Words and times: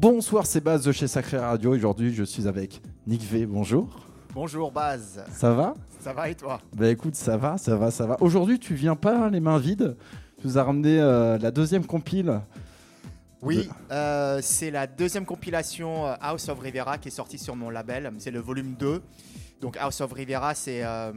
Bonsoir, 0.00 0.46
c'est 0.46 0.60
Baz 0.60 0.84
de 0.84 0.92
chez 0.92 1.08
Sacré 1.08 1.38
Radio. 1.38 1.74
Aujourd'hui, 1.74 2.14
je 2.14 2.22
suis 2.22 2.46
avec 2.46 2.80
Nick 3.08 3.20
V. 3.20 3.46
Bonjour. 3.46 4.06
Bonjour 4.32 4.70
Baz. 4.70 5.24
Ça 5.32 5.52
va? 5.52 5.74
Ça 5.98 6.12
va 6.12 6.28
et 6.28 6.36
toi? 6.36 6.60
Bah 6.72 6.88
écoute, 6.88 7.16
ça 7.16 7.36
va, 7.36 7.58
ça 7.58 7.74
va, 7.74 7.90
ça 7.90 8.06
va. 8.06 8.16
Aujourd'hui, 8.20 8.60
tu 8.60 8.76
viens 8.76 8.94
pas 8.94 9.28
les 9.28 9.40
mains 9.40 9.58
vides. 9.58 9.96
Tu 10.40 10.46
nous 10.46 10.56
as 10.56 10.62
ramené 10.62 11.00
euh, 11.00 11.36
la 11.38 11.50
deuxième 11.50 11.84
compile. 11.84 12.40
Oui, 13.42 13.68
euh, 13.90 14.38
c'est 14.40 14.70
la 14.70 14.86
deuxième 14.86 15.24
compilation 15.24 16.06
euh, 16.06 16.14
House 16.20 16.48
of 16.48 16.60
Rivera 16.60 16.98
qui 16.98 17.08
est 17.08 17.10
sortie 17.10 17.38
sur 17.38 17.56
mon 17.56 17.68
label. 17.68 18.12
C'est 18.18 18.30
le 18.30 18.38
volume 18.38 18.74
2. 18.78 19.02
Donc 19.60 19.76
House 19.78 20.00
of 20.00 20.12
Rivera, 20.12 20.54
c'est... 20.54 20.84
euh, 20.84 21.10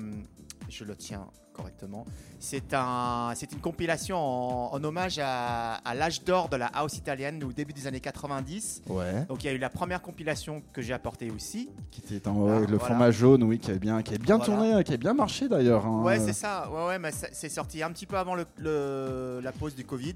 je 0.69 0.85
le 0.85 0.95
tiens 0.95 1.27
correctement. 1.61 2.05
C'est 2.39 2.73
un, 2.73 3.31
c'est 3.35 3.51
une 3.51 3.59
compilation 3.59 4.17
en, 4.17 4.73
en 4.73 4.83
hommage 4.83 5.19
à, 5.21 5.75
à 5.75 5.93
l'âge 5.95 6.23
d'or 6.23 6.49
de 6.49 6.55
la 6.57 6.67
house 6.67 6.97
italienne 6.97 7.43
au 7.43 7.51
début 7.53 7.73
des 7.73 7.87
années 7.87 7.99
90. 7.99 8.83
Ouais. 8.87 9.25
Donc 9.29 9.43
il 9.43 9.47
y 9.47 9.49
a 9.49 9.53
eu 9.53 9.57
la 9.57 9.69
première 9.69 10.01
compilation 10.01 10.61
que 10.73 10.81
j'ai 10.81 10.93
apportée 10.93 11.29
aussi. 11.31 11.69
Qui 11.91 12.01
était 12.15 12.27
en, 12.27 12.35
ouais, 12.35 12.51
Ah, 12.55 12.59
le 12.59 12.65
voilà. 12.65 12.79
format 12.85 13.11
jaune, 13.11 13.43
oui, 13.43 13.59
qui 13.59 13.69
avait 13.69 13.79
bien, 13.79 14.01
qui 14.01 14.09
avait 14.15 14.23
bien 14.23 14.37
Voilà. 14.37 14.53
tourné, 14.53 14.83
qui 14.83 14.91
avait 14.91 14.97
bien 14.97 15.13
marché 15.13 15.47
d'ailleurs. 15.47 15.85
hein. 15.85 16.01
Ouais, 16.03 16.19
c'est 16.19 16.33
ça. 16.33 16.69
Ouais, 16.71 16.87
ouais, 16.87 16.99
mais 16.99 17.11
c'est 17.11 17.49
sorti 17.49 17.83
un 17.83 17.91
petit 17.91 18.05
peu 18.05 18.17
avant 18.17 18.35
le, 18.35 18.45
le- 18.57 19.39
la 19.43 19.51
pause 19.51 19.75
du 19.75 19.85
Covid. 19.85 20.15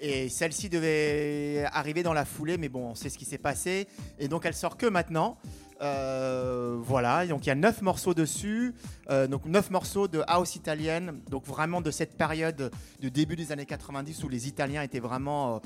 Et 0.00 0.28
celle-ci 0.28 0.68
devait 0.70 1.64
arriver 1.72 2.02
dans 2.02 2.14
la 2.14 2.24
foulée, 2.24 2.56
mais 2.56 2.68
bon, 2.68 2.88
on 2.90 2.94
sait 2.94 3.10
ce 3.10 3.18
qui 3.18 3.26
s'est 3.26 3.38
passé. 3.38 3.86
Et 4.18 4.28
donc, 4.28 4.46
elle 4.46 4.54
sort 4.54 4.76
que 4.76 4.86
maintenant. 4.86 5.36
Euh, 5.82 6.76
voilà, 6.78 7.26
donc 7.26 7.46
il 7.46 7.48
y 7.48 7.52
a 7.52 7.54
neuf 7.54 7.80
morceaux 7.80 8.12
dessus, 8.12 8.74
Euh, 9.08 9.26
donc 9.26 9.44
neuf 9.46 9.70
morceaux 9.70 10.06
de 10.08 10.22
house 10.28 10.54
italienne, 10.54 11.20
donc 11.30 11.44
vraiment 11.46 11.80
de 11.80 11.90
cette 11.90 12.16
période 12.16 12.70
du 13.00 13.10
début 13.10 13.34
des 13.34 13.50
années 13.50 13.66
90 13.66 14.22
où 14.22 14.28
les 14.28 14.46
Italiens 14.46 14.82
étaient 14.82 15.00
vraiment 15.00 15.56
euh, 15.56 15.58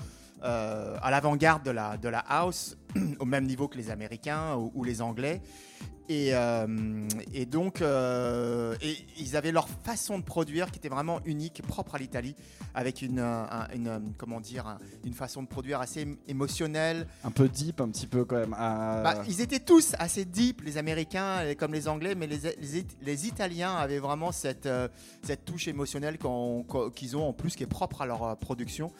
euh, 0.43 0.97
à 1.03 1.11
l'avant-garde 1.11 1.63
de 1.65 1.71
la, 1.71 1.97
de 1.97 2.09
la 2.09 2.19
house, 2.21 2.77
au 3.21 3.25
même 3.25 3.45
niveau 3.47 3.69
que 3.69 3.77
les 3.77 3.91
Américains 3.91 4.55
ou, 4.57 4.73
ou 4.75 4.85
les 4.85 5.01
Anglais. 5.03 5.41
Et, 6.11 6.35
euh, 6.35 7.09
et 7.33 7.47
donc, 7.47 7.81
euh, 7.81 8.77
et 8.83 8.95
ils 9.19 9.37
avaient 9.39 9.53
leur 9.53 9.67
façon 9.71 10.19
de 10.19 10.23
produire 10.23 10.71
qui 10.71 10.77
était 10.79 10.91
vraiment 10.91 11.21
unique, 11.25 11.63
propre 11.67 11.95
à 11.95 11.99
l'Italie, 11.99 12.35
avec 12.75 13.01
une, 13.01 13.21
un- 13.21 13.69
une, 13.75 14.13
comment 14.19 14.39
dire, 14.39 14.67
un- 14.67 14.77
une 15.07 15.15
façon 15.15 15.43
de 15.43 15.49
produire 15.49 15.81
assez 15.81 16.05
ém- 16.05 16.19
émotionnelle. 16.29 17.07
Un 17.25 17.31
peu 17.31 17.49
deep, 17.49 17.81
un 17.81 17.89
petit 17.89 18.07
peu 18.07 18.27
quand 18.27 18.37
même. 18.37 18.55
Ah, 18.59 19.01
Bah, 19.03 19.23
ils 19.27 19.41
étaient 19.41 19.61
tous 19.61 19.95
assez 19.99 20.27
deep, 20.27 20.61
les 20.61 20.77
Américains 20.77 21.41
comme 21.59 21.73
les 21.73 21.89
Anglais, 21.89 22.15
mais 22.15 22.27
les, 22.27 22.37
les, 22.61 22.85
les 23.01 23.27
Italiens 23.27 23.75
avaient 23.75 23.99
vraiment 23.99 24.31
cette, 24.31 24.69
cette 25.23 25.47
touche 25.47 25.69
émotionnelle 25.69 26.19
qu'ils 26.95 27.17
ont 27.17 27.29
en 27.29 27.33
plus, 27.33 27.57
qui 27.57 27.63
est 27.63 27.67
propre 27.67 28.03
à 28.03 28.07
leur 28.07 28.37
production 28.37 28.93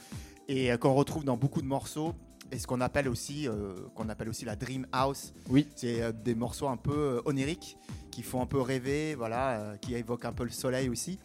et 0.49 0.71
qu'on 0.79 0.95
retrouve 0.95 1.25
dans 1.25 1.37
beaucoup 1.37 1.63
de 1.63 1.67
morceaux. 1.67 2.15
Et 2.53 2.59
ce 2.59 2.67
qu'on 2.67 2.81
appelle 2.81 3.09
aussi, 3.09 3.49
euh, 3.49 3.75
qu'on 3.95 4.09
appelle 4.09 4.29
aussi 4.29 4.45
la 4.45 4.57
dream 4.57 4.87
house. 4.93 5.33
Oui. 5.49 5.67
C'est 5.75 6.03
euh, 6.03 6.13
des 6.13 6.35
morceaux 6.35 6.69
un 6.69 6.77
peu 6.77 6.93
euh, 6.93 7.23
oniriques 7.25 7.77
qui 8.11 8.23
font 8.23 8.41
un 8.41 8.47
peu 8.47 8.61
rêver, 8.61 9.17
voilà, 9.17 9.75
qui 9.81 9.95
évoquent 9.95 10.27
un 10.27 10.33
peu 10.33 10.45
le 10.45 10.51
soleil 10.51 10.89
aussi. 10.89 11.19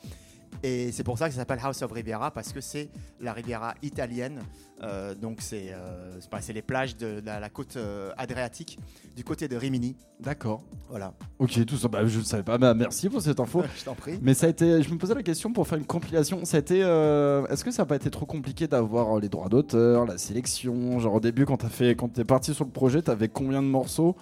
Et 0.64 0.92
c'est 0.92 1.04
pour 1.04 1.18
ça 1.18 1.28
que 1.28 1.34
ça 1.34 1.40
s'appelle 1.40 1.60
House 1.64 1.82
of 1.82 1.92
Riviera 1.92 2.32
parce 2.32 2.52
que 2.52 2.62
c'est 2.62 2.90
la 3.20 3.34
Riviera 3.34 3.76
italienne. 3.82 4.40
Euh, 4.82 5.14
donc 5.14 5.38
c'est 5.42 5.68
euh, 5.72 6.20
les 6.54 6.62
plages 6.62 6.96
de 6.96 7.22
la, 7.26 7.40
la 7.40 7.50
côte 7.50 7.76
euh, 7.76 8.12
adriatique 8.18 8.80
du 9.16 9.24
côté 9.24 9.48
de 9.48 9.56
Rimini. 9.56 9.96
D'accord. 10.20 10.64
Voilà. 10.90 11.14
Ok, 11.38 11.66
tout 11.66 11.78
ça. 11.78 11.88
Bah, 11.88 12.06
je 12.06 12.20
ne 12.20 12.24
savais 12.24 12.44
pas. 12.44 12.58
Bah, 12.58 12.74
merci 12.74 13.10
pour 13.10 13.22
cette 13.22 13.40
info. 13.40 13.64
Je 13.78 13.86
t'en 13.86 13.96
prie. 13.96 14.20
Mais 14.22 14.34
ça 14.34 14.48
a 14.48 14.50
été, 14.50 14.82
je 14.82 14.94
me 14.94 14.98
posais 14.98 15.14
la 15.14 15.24
question 15.24 15.54
pour 15.54 15.68
faire 15.68 15.78
une 15.78 15.86
compilation. 15.86 16.44
Ça 16.44 16.58
a 16.58 16.60
été, 16.60 16.82
euh, 16.84 17.46
est-ce 17.48 17.64
que 17.64 17.72
ça 17.72 17.84
n'a 17.84 17.86
pas 17.86 17.96
été 17.96 18.10
trop 18.10 18.26
compliqué 18.26 18.68
d'avoir 18.68 19.20
les 19.20 19.30
droits 19.30 19.50
d'auteur, 19.50 20.06
la 20.06 20.18
sélection? 20.18 21.00
Genre 21.00 21.16
au 21.16 21.20
début, 21.20 21.46
quand 21.46 21.58
t'as 21.58 21.70
fait, 21.70 21.96
quand 21.96 22.10
t'es 22.10 22.26
parti 22.26 22.54
sur 22.54 22.66
le 22.66 22.72
projet, 22.72 23.02
t'avais 23.02 23.30
combien 23.30 23.62
de 23.62 23.68
morceaux? 23.68 24.16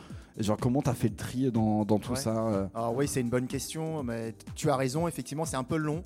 Genre 0.43 0.57
comment 0.57 0.81
t'as 0.81 0.93
fait 0.93 1.09
le 1.09 1.15
tri 1.15 1.51
dans, 1.51 1.83
dans 1.85 1.99
tout 1.99 2.11
Ouais. 2.13 2.19
ça 2.19 2.47
euh 2.47 2.67
Alors 2.75 2.95
oui, 2.95 3.07
c'est 3.07 3.21
une 3.21 3.29
bonne 3.29 3.47
question, 3.47 4.03
mais 4.03 4.35
tu 4.55 4.69
as 4.69 4.75
raison, 4.75 5.07
effectivement, 5.07 5.45
c'est 5.45 5.55
un 5.57 5.63
peu 5.63 5.77
long. 5.77 6.03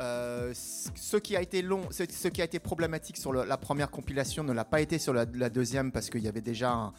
Euh, 0.00 0.52
ce 0.54 1.16
qui 1.18 1.36
a 1.36 1.42
été 1.42 1.62
long, 1.62 1.82
ce, 1.90 2.04
ce 2.10 2.28
qui 2.28 2.40
a 2.42 2.44
été 2.44 2.58
problématique 2.58 3.16
sur 3.16 3.32
le- 3.32 3.44
la 3.44 3.56
première 3.56 3.90
compilation 3.90 4.42
ne 4.42 4.52
l'a 4.52 4.64
pas 4.64 4.80
été 4.80 4.98
sur 4.98 5.12
la, 5.12 5.24
la 5.34 5.50
deuxième 5.50 5.92
parce 5.92 6.10
qu'il 6.10 6.22
y 6.22 6.28
avait 6.28 6.40
déjà 6.40 6.72
un- 6.72 6.92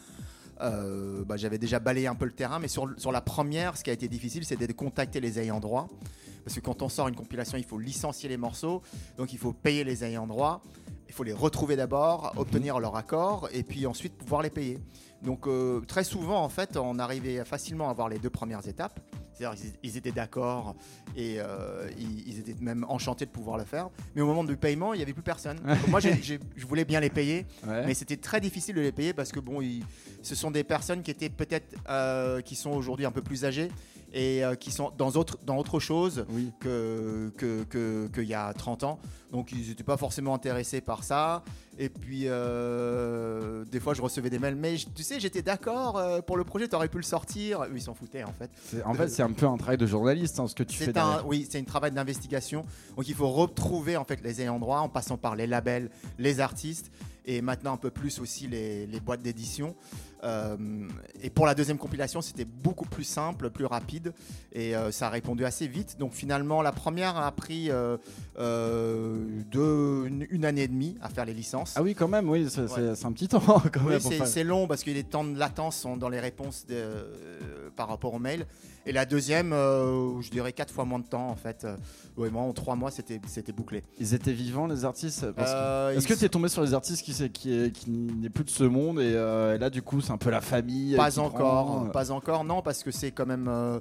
euh, 0.62 1.22
bah, 1.24 1.36
j'avais 1.36 1.58
déjà 1.58 1.78
balayé 1.78 2.06
un 2.06 2.14
peu 2.14 2.24
le 2.24 2.32
terrain, 2.32 2.58
mais 2.58 2.68
sur, 2.68 2.88
sur 2.96 3.12
la 3.12 3.20
première, 3.20 3.76
ce 3.76 3.84
qui 3.84 3.90
a 3.90 3.92
été 3.92 4.08
difficile, 4.08 4.44
c'était 4.44 4.66
de 4.66 4.72
contacter 4.72 5.20
les 5.20 5.38
ayants 5.38 5.60
droit. 5.60 5.88
Parce 6.44 6.54
que 6.54 6.60
quand 6.60 6.80
on 6.82 6.88
sort 6.88 7.08
une 7.08 7.16
compilation, 7.16 7.58
il 7.58 7.64
faut 7.64 7.78
licencier 7.78 8.28
les 8.28 8.36
morceaux, 8.36 8.80
donc 9.18 9.32
il 9.32 9.38
faut 9.38 9.52
payer 9.52 9.82
les 9.82 10.04
ayants 10.04 10.28
droit, 10.28 10.62
il 11.08 11.12
faut 11.12 11.24
les 11.24 11.32
retrouver 11.32 11.74
d'abord, 11.76 12.32
obtenir 12.36 12.78
leur 12.78 12.94
accord, 12.96 13.48
et 13.52 13.64
puis 13.64 13.84
ensuite 13.86 14.14
pouvoir 14.16 14.42
les 14.42 14.50
payer. 14.50 14.78
Donc 15.22 15.46
euh, 15.46 15.80
très 15.80 16.04
souvent, 16.04 16.42
en 16.42 16.48
fait, 16.48 16.76
on 16.76 16.98
arrivait 16.98 17.44
facilement 17.44 17.88
à 17.88 17.90
avoir 17.90 18.08
les 18.08 18.18
deux 18.18 18.30
premières 18.30 18.66
étapes. 18.68 19.00
C'est-à-dire 19.32 19.60
ils- 19.82 19.88
ils 19.90 19.96
étaient 19.98 20.12
d'accord 20.12 20.74
et 21.14 21.36
euh, 21.38 21.90
ils, 21.98 22.26
ils 22.28 22.38
étaient 22.40 22.56
même 22.60 22.84
enchantés 22.88 23.26
de 23.26 23.30
pouvoir 23.30 23.58
le 23.58 23.64
faire. 23.64 23.90
Mais 24.14 24.22
au 24.22 24.26
moment 24.26 24.44
du 24.44 24.56
paiement, 24.56 24.94
il 24.94 24.98
n'y 24.98 25.02
avait 25.02 25.12
plus 25.12 25.22
personne. 25.22 25.58
Donc 25.58 25.88
moi, 25.88 26.00
je 26.00 26.66
voulais 26.66 26.84
bien 26.84 27.00
les 27.00 27.10
payer, 27.10 27.44
Ouais. 27.66 27.84
mais 27.86 27.94
c'était 27.94 28.16
très 28.16 28.40
difficile 28.40 28.74
de 28.76 28.80
les 28.80 28.92
payer 28.92 29.12
parce 29.12 29.32
que 29.32 29.40
bon, 29.40 29.60
ils- 29.60 29.84
ce 30.22 30.34
sont 30.34 30.50
des 30.50 30.64
personnes 30.64 31.02
qui 31.02 31.10
étaient 31.10 31.28
peut-être, 31.30 31.74
euh, 31.90 32.40
qui 32.40 32.54
sont 32.56 32.70
aujourd'hui 32.70 33.04
un 33.04 33.10
peu 33.12 33.22
plus 33.22 33.44
âgées 33.44 33.68
et 34.18 34.42
euh, 34.42 34.54
qui 34.54 34.70
sont 34.72 34.90
dans 34.96 35.10
autre, 35.10 35.38
dans 35.44 35.58
autre 35.58 35.78
chose 35.78 36.24
Oui. 36.30 36.50
que 36.58 37.30
que- 37.36 37.64
que- 37.64 38.08
qu'il 38.14 38.24
y 38.24 38.34
a 38.34 38.52
30 38.54 38.82
ans. 38.82 38.98
Donc 39.30 39.52
ils 39.52 39.68
n'étaient 39.68 39.84
pas 39.84 39.98
forcément 39.98 40.34
intéressés 40.34 40.80
par 40.80 41.04
ça. 41.04 41.44
Et 41.78 41.90
puis 41.90 42.22
euh, 42.26 43.64
des 43.66 43.80
fois 43.80 43.92
je 43.92 44.00
recevais 44.00 44.30
des 44.30 44.38
mails, 44.38 44.56
mais 44.56 44.76
tu 44.94 45.02
sais 45.02 45.20
j'étais 45.20 45.42
d'accord 45.42 45.98
euh, 45.98 46.20
pour 46.22 46.36
le 46.38 46.44
projet, 46.44 46.66
tu 46.66 46.74
aurais 46.74 46.88
pu 46.88 46.96
le 46.96 47.02
sortir. 47.02 47.62
Eux, 47.64 47.70
Ils 47.74 47.82
s'en 47.82 47.92
foutaient 47.94 48.24
en 48.24 48.32
fait. 48.32 48.50
En 48.86 48.94
fait, 48.94 49.08
c'est 49.08 49.22
un 49.22 49.32
peu 49.32 49.46
un 49.46 49.56
travail 49.58 49.76
de 49.76 49.86
journaliste, 49.86 50.40
hein, 50.40 50.48
ce 50.48 50.54
que 50.54 50.62
tu 50.62 50.76
fais. 50.78 50.96
Un, 50.96 51.22
oui, 51.26 51.46
c'est 51.50 51.58
un 51.58 51.64
travail 51.64 51.90
d'investigation. 51.90 52.62
Donc 52.96 53.06
il 53.08 53.14
faut 53.14 53.28
retrouver 53.30 53.98
en 53.98 54.04
fait 54.04 54.22
les 54.22 54.40
ayants 54.40 54.58
droit 54.58 54.78
en 54.78 54.88
passant 54.88 55.18
par 55.18 55.36
les 55.36 55.46
labels, 55.46 55.90
les 56.18 56.40
artistes 56.40 56.90
et 57.26 57.42
maintenant 57.42 57.72
un 57.74 57.76
peu 57.76 57.90
plus 57.90 58.20
aussi 58.20 58.46
les, 58.46 58.86
les 58.86 59.00
boîtes 59.00 59.20
d'édition. 59.20 59.74
Euh, 60.24 60.56
et 61.22 61.30
pour 61.30 61.46
la 61.46 61.54
deuxième 61.54 61.78
compilation, 61.78 62.20
c'était 62.20 62.44
beaucoup 62.46 62.86
plus 62.86 63.04
simple, 63.04 63.50
plus 63.50 63.66
rapide 63.66 64.12
et 64.52 64.74
euh, 64.74 64.90
ça 64.90 65.06
a 65.08 65.10
répondu 65.10 65.44
assez 65.44 65.66
vite. 65.66 65.96
Donc 65.98 66.12
finalement, 66.12 66.62
la 66.62 66.72
première 66.72 67.16
a 67.16 67.30
pris 67.32 67.70
euh, 67.70 67.96
deux- 69.50 70.06
une, 70.06 70.26
une 70.30 70.44
année 70.44 70.62
et 70.62 70.68
demie 70.68 70.96
à 71.02 71.08
faire 71.08 71.24
les 71.24 71.34
licences. 71.34 71.74
Ah 71.76 71.82
oui, 71.82 71.94
quand 71.94 72.08
même. 72.08 72.28
Oui, 72.28 72.46
c'est 72.48 72.62
Ouais. 72.62 73.04
un 73.04 73.12
petit 73.12 73.28
temps 73.28 73.40
quand 73.72 73.80
Oui, 73.86 73.94
c'est 74.00 74.24
faire- 74.24 74.44
long 74.46 74.66
parce 74.66 74.82
que 74.84 74.90
les 74.90 75.04
temps 75.04 75.24
de 75.24 75.38
latence 75.38 75.76
sont 75.76 75.96
dans 75.96 76.08
les 76.08 76.20
réponses 76.20 76.66
de- 76.66 77.06
par 77.76 77.88
rapport 77.88 78.14
au 78.14 78.18
mail. 78.18 78.46
Et 78.88 78.92
la 78.92 79.04
deuxième, 79.04 79.52
euh, 79.52 80.20
je 80.20 80.30
dirais 80.30 80.52
quatre 80.52 80.72
fois 80.72 80.84
moins 80.84 81.00
de 81.00 81.06
temps 81.06 81.28
en 81.28 81.34
fait. 81.34 81.64
Euh, 81.64 81.76
ouais, 82.16 82.30
moi, 82.30 82.42
en 82.42 82.52
trois 82.52 82.76
mois, 82.76 82.92
c'était 82.92 83.20
c'était 83.26 83.50
bouclé. 83.52 83.82
Ils 83.98 84.14
étaient 84.14 84.32
vivants 84.32 84.68
les 84.68 84.84
artistes? 84.84 85.22
que- 85.34 85.40
Est-ce 85.40 85.98
ils 86.04 86.06
que 86.06 86.14
tu 86.14 86.24
es 86.24 86.28
tombé 86.28 86.48
sur 86.48 86.62
les 86.62 86.72
artistes 86.72 87.02
qui, 87.04 87.12
qui, 87.30 87.52
est- 87.52 87.72
qui 87.72 87.90
n'est 87.90 88.30
plus 88.30 88.44
de 88.44 88.50
ce 88.50 88.62
monde 88.62 89.00
et, 89.00 89.10
et 89.10 89.58
là 89.58 89.70
du 89.70 89.82
coup 89.82 90.00
c'est 90.06 90.12
un 90.12 90.18
peu 90.18 90.30
la 90.30 90.40
famille 90.40 90.94
Pas 90.96 91.18
encore, 91.18 91.66
prend, 91.66 91.86
euh, 91.86 91.88
pas 91.88 92.10
encore, 92.12 92.44
non, 92.44 92.62
parce 92.62 92.82
que 92.82 92.90
c'est 92.90 93.10
quand 93.10 93.26
même. 93.26 93.48
euh, 93.48 93.80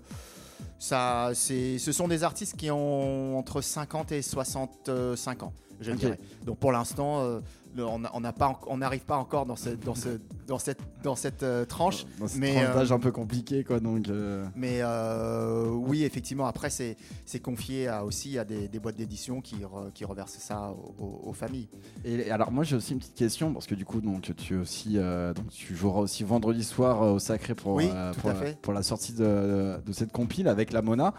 ça, 0.79 1.31
c'est, 1.33 1.77
ce 1.77 1.91
sont 1.91 2.07
des 2.07 2.23
artistes 2.23 2.55
qui 2.57 2.71
ont 2.71 3.37
entre 3.37 3.61
50 3.61 4.11
et 4.11 4.21
65 4.21 5.43
ans, 5.43 5.53
je 5.79 5.91
dirais. 5.91 6.19
Donc 6.43 6.57
pour 6.57 6.71
l'instant, 6.71 7.19
euh, 7.21 7.39
on 7.83 8.77
n'arrive 8.77 9.01
pas 9.05 9.17
encore 9.17 9.45
dans, 9.45 9.55
ce, 9.55 9.69
dans, 9.69 9.95
ce, 9.95 10.09
dans 10.47 10.59
cette, 10.59 10.79
dans 11.03 11.15
cette 11.15 11.43
euh, 11.43 11.65
tranche. 11.65 12.05
dans 12.19 12.27
ce 12.27 12.37
mais, 12.37 12.63
tranche 12.65 12.91
euh, 12.91 12.95
un 12.95 12.99
peu 12.99 13.11
compliqué 13.11 13.63
quoi 13.63 13.79
donc 13.79 14.07
euh, 14.09 14.45
Mais 14.55 14.81
oui, 15.71 16.03
effectivement, 16.03 16.45
après, 16.45 16.69
c'est, 16.69 16.97
c'est 17.25 17.39
confié 17.39 17.87
à, 17.87 18.05
aussi 18.05 18.37
à 18.37 18.45
des, 18.45 18.67
des 18.67 18.79
boîtes 18.79 18.95
d'édition 18.95 19.41
qui, 19.41 19.55
re- 19.57 19.91
qui 19.93 20.05
reversent 20.05 20.37
ça 20.37 20.73
aux, 20.99 21.33
familles. 21.33 21.67
Et 22.05 22.31
alors 22.31 22.51
moi 22.51 22.63
j'ai 22.63 22.75
aussi 22.77 22.93
une 22.93 22.99
petite 22.99 23.15
question 23.15 23.51
parce 23.53 23.67
que 23.67 23.75
du 23.75 23.83
coup 23.83 23.99
donc 23.99 24.33
tu 24.37 24.55
aussi 24.55 24.95
donc 24.95 25.49
tu 25.49 25.75
joueras 25.75 25.99
aussi 25.99 26.23
vendredi 26.23 26.63
soir 26.63 27.01
au 27.01 27.19
Sacré 27.19 27.55
pour 27.55 27.73
Oui, 27.73 27.89
pour 28.61 28.73
la 28.73 28.83
sortie 28.83 29.13
de, 29.13 29.77
de 29.85 29.93
cette 29.93 30.11
compile 30.11 30.47
avec 30.47 30.71
la 30.71 30.81
Mona. 30.81 31.13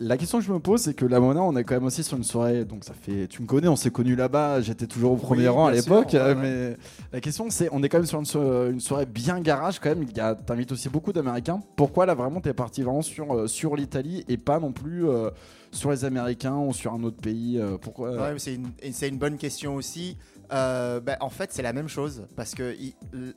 La 0.00 0.16
question 0.16 0.38
que 0.38 0.44
je 0.44 0.52
me 0.52 0.60
pose, 0.60 0.82
c'est 0.82 0.94
que 0.94 1.04
la 1.04 1.18
Mona, 1.18 1.42
on 1.42 1.56
est 1.56 1.64
quand 1.64 1.74
même 1.74 1.84
aussi 1.84 2.04
sur 2.04 2.16
une 2.16 2.22
soirée. 2.22 2.64
Donc 2.64 2.84
ça 2.84 2.92
fait, 2.94 3.26
tu 3.26 3.42
me 3.42 3.48
connais, 3.48 3.66
on 3.66 3.74
s'est 3.74 3.90
connus 3.90 4.14
là-bas. 4.14 4.60
J'étais 4.60 4.86
toujours 4.86 5.10
au 5.12 5.16
premier 5.16 5.42
Oui, 5.42 5.48
rang 5.48 5.66
à 5.66 5.72
l'époque. 5.72 6.10
sûr, 6.10 6.20
ouais, 6.20 6.26
ouais. 6.26 6.34
Mais 6.36 6.76
la 7.12 7.20
question, 7.20 7.50
c'est, 7.50 7.68
on 7.72 7.82
est 7.82 7.88
quand 7.88 7.98
même 7.98 8.06
sur 8.06 8.20
une, 8.20 8.24
so- 8.24 8.68
une 8.70 8.78
soirée 8.78 9.06
bien 9.06 9.40
garage 9.40 9.80
quand 9.80 9.88
même. 9.88 10.04
Il 10.08 10.16
y 10.16 10.20
a, 10.20 10.36
t'invites 10.36 10.70
aussi 10.70 10.88
beaucoup 10.88 11.12
d'Américains. 11.12 11.58
Pourquoi 11.74 12.06
là 12.06 12.14
vraiment 12.14 12.40
t'es 12.40 12.52
parti 12.54 12.82
vraiment 12.82 13.02
sur 13.02 13.34
euh, 13.34 13.46
sur 13.48 13.74
l'Italie 13.74 14.24
et 14.28 14.36
pas 14.36 14.60
non 14.60 14.70
plus 14.70 15.08
euh, 15.08 15.30
sur 15.72 15.90
les 15.90 16.04
Américains 16.04 16.56
ou 16.56 16.72
sur 16.72 16.92
un 16.94 17.02
autre 17.02 17.20
pays 17.20 17.58
euh, 17.58 17.76
Pourquoi 17.76 18.12
Ouais, 18.12 18.32
mais 18.34 18.38
c'est 18.38 18.54
une, 18.54 18.68
et 18.80 18.92
c'est 18.92 19.08
une 19.08 19.18
bonne 19.18 19.36
question 19.36 19.74
aussi. 19.74 20.16
Euh, 20.50 21.00
ben, 21.00 21.16
en 21.20 21.28
fait, 21.28 21.52
c'est 21.52 21.62
la 21.62 21.72
même 21.74 21.88
chose 21.88 22.26
parce 22.34 22.54
que 22.54 22.74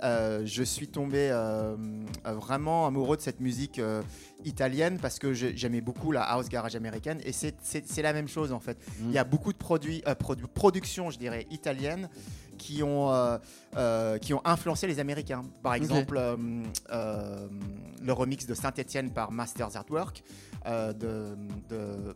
euh, 0.02 0.42
je 0.46 0.64
suis 0.64 0.88
tombé 0.88 1.30
euh, 1.32 1.76
vraiment 2.26 2.88
amoureux 2.88 3.18
de 3.18 3.22
cette 3.22 3.42
musique 3.42 3.82
italienne 4.46 4.98
parce 5.02 5.20
que 5.20 5.34
j'ai- 5.34 5.56
j'aimais 5.58 5.82
beaucoup 5.82 6.12
la 6.12 6.22
house 6.24 6.48
garage 6.50 6.76
américaine 6.76 7.20
et 7.26 7.32
c'est- 7.34 8.02
la 8.02 8.14
même 8.14 8.28
chose 8.30 8.52
en 8.54 8.60
fait. 8.60 8.78
Mm. 9.00 9.06
Il 9.10 9.12
y 9.12 9.18
a 9.18 9.24
beaucoup 9.26 9.52
de 9.52 9.58
produits, 9.58 10.02
produ- 10.20 10.48
productions, 10.48 11.10
je 11.12 11.20
dirais, 11.20 11.46
italiennes 11.52 12.10
qui 12.62 12.84
ont, 12.84 13.12
euh, 13.12 13.38
euh, 13.76 14.18
qui 14.20 14.34
ont 14.36 14.42
influencé 14.46 14.86
les 14.88 15.00
Américains. 15.00 15.44
Par 15.64 15.74
exemple, 15.74 16.16
euh, 16.92 17.48
le 18.04 18.14
remix 18.14 18.46
de 18.46 18.54
Saint-Etienne 18.54 19.10
par 19.12 19.32
Masters 19.32 19.76
Artwork. 19.76 20.24
de, 20.64 21.36
de, 21.70 22.16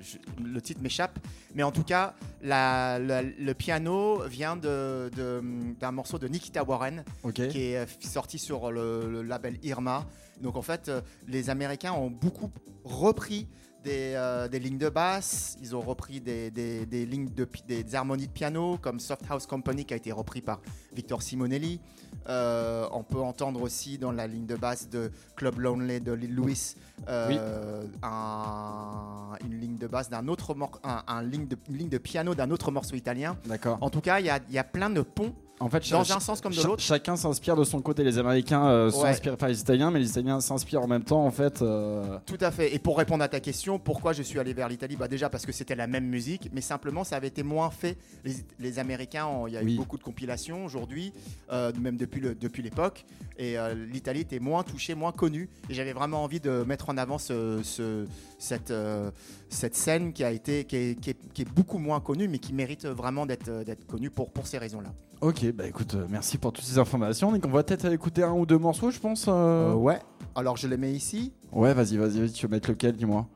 je- 0.00 0.16
le 0.42 0.60
titre 0.62 0.80
m'échappe, 0.80 1.18
mais 1.54 1.62
en 1.62 1.70
tout 1.72 1.82
cas, 1.84 2.14
la- 2.40 2.98
la- 2.98 3.20
le 3.22 3.52
piano 3.52 4.22
vient 4.26 4.56
de- 4.56 5.10
de- 5.14 5.42
d'un 5.78 5.92
morceau 5.92 6.18
de 6.18 6.26
Nikita 6.26 6.64
Warren 6.64 7.04
qui 7.50 7.60
est 7.74 7.86
sorti 8.02 8.38
sur 8.38 8.72
le, 8.72 9.10
le 9.10 9.22
label 9.22 9.58
Irma. 9.62 10.06
Donc 10.40 10.56
en 10.56 10.62
fait, 10.62 10.90
les 11.28 11.50
Américains 11.50 11.92
ont 11.92 12.08
beaucoup 12.10 12.50
repris 12.82 13.46
des, 13.84 14.14
euh, 14.16 14.48
des 14.48 14.58
lignes 14.58 14.78
de 14.78 14.88
basse, 14.88 15.56
ils 15.60 15.76
ont 15.76 15.80
repris 15.80 16.20
des, 16.20 16.50
des- 16.50 16.86
des 16.86 17.04
lignes 17.06 17.28
de 17.28 17.46
des, 17.68 17.94
harmonies 17.94 18.26
de 18.26 18.32
piano 18.32 18.78
comme 18.80 18.98
Soft 18.98 19.22
House 19.30 19.46
Company 19.46 19.84
qui 19.84 19.94
a 19.94 19.96
été 19.96 20.10
repris 20.12 20.40
par 20.40 20.60
Victor 20.94 21.22
Simonelli. 21.22 21.80
Euh, 22.28 22.86
on 22.92 23.02
peut 23.02 23.20
entendre 23.20 23.60
aussi 23.60 23.98
dans 23.98 24.10
la 24.12 24.26
ligne 24.26 24.46
de 24.46 24.56
basse 24.56 24.88
de 24.88 25.10
Club 25.36 25.58
Lonely 25.58 26.00
de 26.00 26.12
Lil 26.12 26.34
Louis 26.34 26.74
euh, 27.08 27.84
un- 28.02 29.36
une 29.44 29.60
ligne 29.60 29.76
de 29.76 29.86
basse 29.86 30.08
d'un 30.08 30.28
autre 30.28 30.56
un, 30.84 31.02
un 31.06 31.22
ligne 31.22 31.46
de, 31.46 31.56
une 31.68 31.76
ligne 31.76 31.88
de 31.88 31.98
piano 31.98 32.34
d'un 32.34 32.50
autre 32.50 32.70
morceau 32.70 32.96
italien. 32.96 33.36
D'accord. 33.46 33.78
En 33.80 33.90
tout 33.90 34.00
cas, 34.00 34.20
il 34.20 34.26
y 34.26 34.30
a, 34.30 34.38
il 34.48 34.54
y 34.54 34.58
a 34.58 34.64
plein 34.64 34.90
de 34.90 35.02
ponts 35.02 35.34
En 35.60 35.68
fait, 35.70 35.88
dans 35.90 36.00
un 36.12 36.20
sens 36.20 36.40
comme 36.40 36.52
de 36.52 36.60
l'autre. 36.62 36.82
Chacun 36.82 37.14
s'inspire 37.16 37.54
de 37.54 37.62
son 37.62 37.80
côté. 37.80 38.02
Les 38.02 38.18
Américains 38.18 38.66
euh, 38.66 38.90
Ouais. 38.90 38.92
s'inspirent 39.12 39.36
pas 39.36 39.48
les 39.48 39.60
Italiens, 39.60 39.90
mais 39.92 40.00
les 40.00 40.10
Italiens 40.10 40.40
s'inspirent 40.40 40.82
en 40.82 40.88
même 40.88 41.04
temps, 41.04 41.24
en 41.24 41.30
fait. 41.30 41.62
euh, 41.62 42.18
Tout 42.26 42.38
à 42.40 42.50
fait. 42.50 42.74
Et 42.74 42.78
pour 42.80 42.98
répondre 42.98 43.22
à 43.22 43.28
ta 43.28 43.38
question, 43.40 43.78
pourquoi 43.78 44.12
je 44.12 44.22
suis 44.22 44.38
allé 44.40 44.52
vers 44.52 44.68
l'Italie? 44.68 44.96
Bah 44.96 45.06
Déjà 45.06 45.28
parce 45.30 45.46
que 45.46 45.52
c'était 45.52 45.76
la 45.76 45.86
même 45.86 46.06
musique, 46.06 46.50
mais 46.52 46.60
simplement 46.60 47.04
ça 47.04 47.16
avait 47.16 47.28
été 47.28 47.42
moins 47.44 47.70
fait. 47.70 47.96
Les, 48.24 48.34
les 48.58 48.78
Américains, 48.80 49.28
il 49.46 49.54
y 49.54 49.56
a 49.56 49.62
Oui. 49.62 49.74
eu 49.74 49.76
beaucoup 49.76 49.96
de 49.96 50.02
compilations 50.02 50.64
aujourd'hui, 50.64 51.12
euh, 51.52 51.70
même 51.80 51.96
depuis 51.96 52.20
le- 52.20 52.34
depuis 52.34 52.62
l'époque. 52.62 53.04
et 53.36 53.56
l'Italie 53.92 54.20
était 54.20 54.38
moins 54.38 54.62
touchée, 54.62 54.94
moins 54.94 55.10
connue. 55.10 55.48
Et 55.68 55.74
j'avais 55.74 55.92
vraiment 55.92 56.22
envie 56.22 56.38
de 56.38 56.62
mettre 56.68 56.88
en 56.90 56.96
avant 56.96 57.18
ce, 57.18 57.60
ce- 57.64 58.06
cette, 58.44 58.70
euh, 58.70 59.10
cette 59.48 59.74
scène 59.74 60.12
qui, 60.12 60.22
a 60.24 60.30
été, 60.30 60.64
qui, 60.64 60.76
est, 60.76 60.94
qui 61.00 61.10
est- 61.10 61.32
qui 61.32 61.42
est 61.42 61.50
beaucoup 61.50 61.78
moins 61.78 62.00
connue, 62.00 62.28
mais 62.28 62.38
qui 62.38 62.52
mérite 62.52 62.86
vraiment 62.86 63.26
d'être 63.26 63.48
euh, 63.48 63.64
connue 63.88 64.10
pour, 64.10 64.30
pour 64.30 64.46
ces 64.46 64.58
raisons-là. 64.58 64.92
Ok, 65.20 65.50
bah 65.52 65.66
écoute, 65.66 65.94
euh, 65.94 66.06
merci 66.10 66.36
pour 66.38 66.52
toutes 66.52 66.64
ces 66.64 66.78
informations. 66.78 67.32
On 67.42 67.48
va 67.48 67.62
peut-être 67.62 67.86
écouter 67.90 68.22
un 68.22 68.32
ou 68.32 68.44
deux 68.46 68.58
morceaux, 68.58 68.90
je 68.90 68.98
pense. 69.00 69.24
euh. 69.28 69.72
Ouais. 69.72 69.98
Alors 70.34 70.56
je 70.56 70.68
les 70.68 70.76
mets 70.76 70.92
ici. 70.92 71.32
Ouais, 71.52 71.72
vas-y, 71.72 71.96
vas-y, 71.96 72.20
vas-y, 72.20 72.32
tu 72.32 72.46
veux 72.46 72.50
mettre 72.52 72.68
lequel, 72.70 72.94
dis-moi 72.96 73.26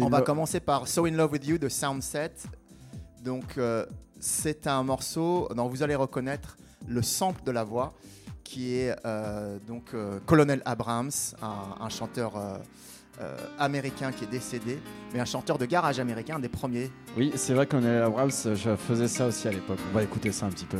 On 0.00 0.08
va 0.08 0.20
commencer 0.22 0.60
par 0.60 0.86
So 0.88 1.06
In 1.06 1.12
Love 1.12 1.32
With 1.32 1.46
You 1.46 1.58
de 1.58 1.68
Soundset. 1.68 2.32
Donc, 3.24 3.58
c'est 4.20 4.66
un 4.66 4.82
morceau 4.82 5.48
dont 5.54 5.68
vous 5.68 5.82
allez 5.82 5.94
reconnaître 5.94 6.56
le 6.88 7.02
sample 7.02 7.42
de 7.44 7.50
la 7.52 7.64
voix, 7.64 7.92
qui 8.44 8.74
est 8.74 8.96
euh, 9.04 9.58
donc 9.66 9.92
euh, 9.94 10.18
Colonel 10.26 10.62
Abrams, 10.64 11.10
un, 11.42 11.84
un 11.84 11.88
chanteur 11.88 12.36
euh, 12.36 12.56
euh, 13.20 13.36
américain 13.58 14.12
qui 14.12 14.24
est 14.24 14.28
décédé, 14.28 14.78
mais 15.12 15.20
un 15.20 15.24
chanteur 15.24 15.58
de 15.58 15.66
garage 15.66 15.98
américain, 15.98 16.36
un 16.36 16.40
des 16.40 16.48
premiers. 16.48 16.90
Oui, 17.16 17.32
c'est 17.34 17.54
vrai 17.54 17.66
qu'on 17.66 17.84
est 17.84 17.98
à 17.98 18.06
Abrams, 18.06 18.30
je 18.30 18.76
faisais 18.76 19.08
ça 19.08 19.26
aussi 19.26 19.48
à 19.48 19.52
l'époque. 19.52 19.78
On 19.90 19.94
va 19.94 20.02
écouter 20.02 20.32
ça 20.32 20.46
un 20.46 20.50
petit 20.50 20.66
peu. 20.66 20.78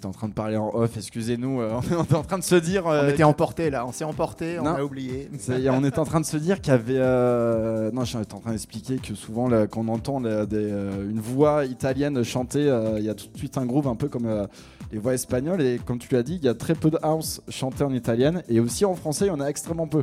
Était 0.00 0.06
en 0.06 0.12
train 0.12 0.28
de 0.28 0.32
parler 0.34 0.56
en 0.56 0.70
off, 0.74 0.96
excusez-nous, 0.96 1.60
euh, 1.60 1.78
on 1.98 2.02
était 2.04 2.14
en 2.14 2.22
train 2.22 2.38
de 2.38 2.42
se 2.44 2.54
dire. 2.54 2.86
On 2.86 2.92
euh, 2.92 3.10
était 3.10 3.22
emporté 3.22 3.68
là, 3.68 3.84
on 3.86 3.92
s'est 3.92 4.04
emporté, 4.04 4.58
on 4.58 4.64
a 4.66 4.82
oublié. 4.82 5.28
On 5.72 5.84
était 5.84 5.98
en 5.98 6.04
train 6.04 6.20
de 6.20 6.26
se 6.26 6.36
dire 6.38 6.60
qu'il 6.60 6.72
y 6.72 6.76
avait. 6.76 6.96
euh, 6.96 7.90
Non, 7.92 8.04
j'étais 8.04 8.34
en 8.34 8.40
train 8.40 8.52
d'expliquer 8.52 8.96
que 8.96 9.14
souvent, 9.14 9.48
là, 9.48 9.66
quand 9.66 9.82
on 9.86 9.88
entend 9.88 10.20
là, 10.20 10.46
des, 10.46 10.70
une 11.10 11.20
voix 11.20 11.64
italienne 11.64 12.22
chanter, 12.24 12.62
il 12.96 13.04
y 13.04 13.08
a 13.10 13.14
tout 13.14 13.26
de 13.28 13.36
suite 13.36 13.58
un 13.58 13.66
groove 13.66 13.88
un 13.88 13.94
peu 13.96 14.08
comme 14.08 14.48
les 14.90 14.98
voix 14.98 15.14
espagnoles. 15.14 15.60
Et 15.62 15.78
comme 15.84 15.98
tu 15.98 16.12
l'as 16.14 16.22
dit, 16.22 16.36
il 16.36 16.44
y 16.44 16.48
a 16.48 16.54
très 16.54 16.74
peu 16.74 16.90
de 16.90 16.98
house 17.02 17.42
chanté 17.48 17.84
en 17.84 17.92
italienne. 17.92 18.42
Et 18.48 18.60
aussi 18.60 18.84
en 18.84 18.94
français, 18.94 19.26
il 19.26 19.28
y 19.28 19.32
en 19.32 19.40
a 19.40 19.46
extrêmement 19.46 19.86
peu. 19.86 20.02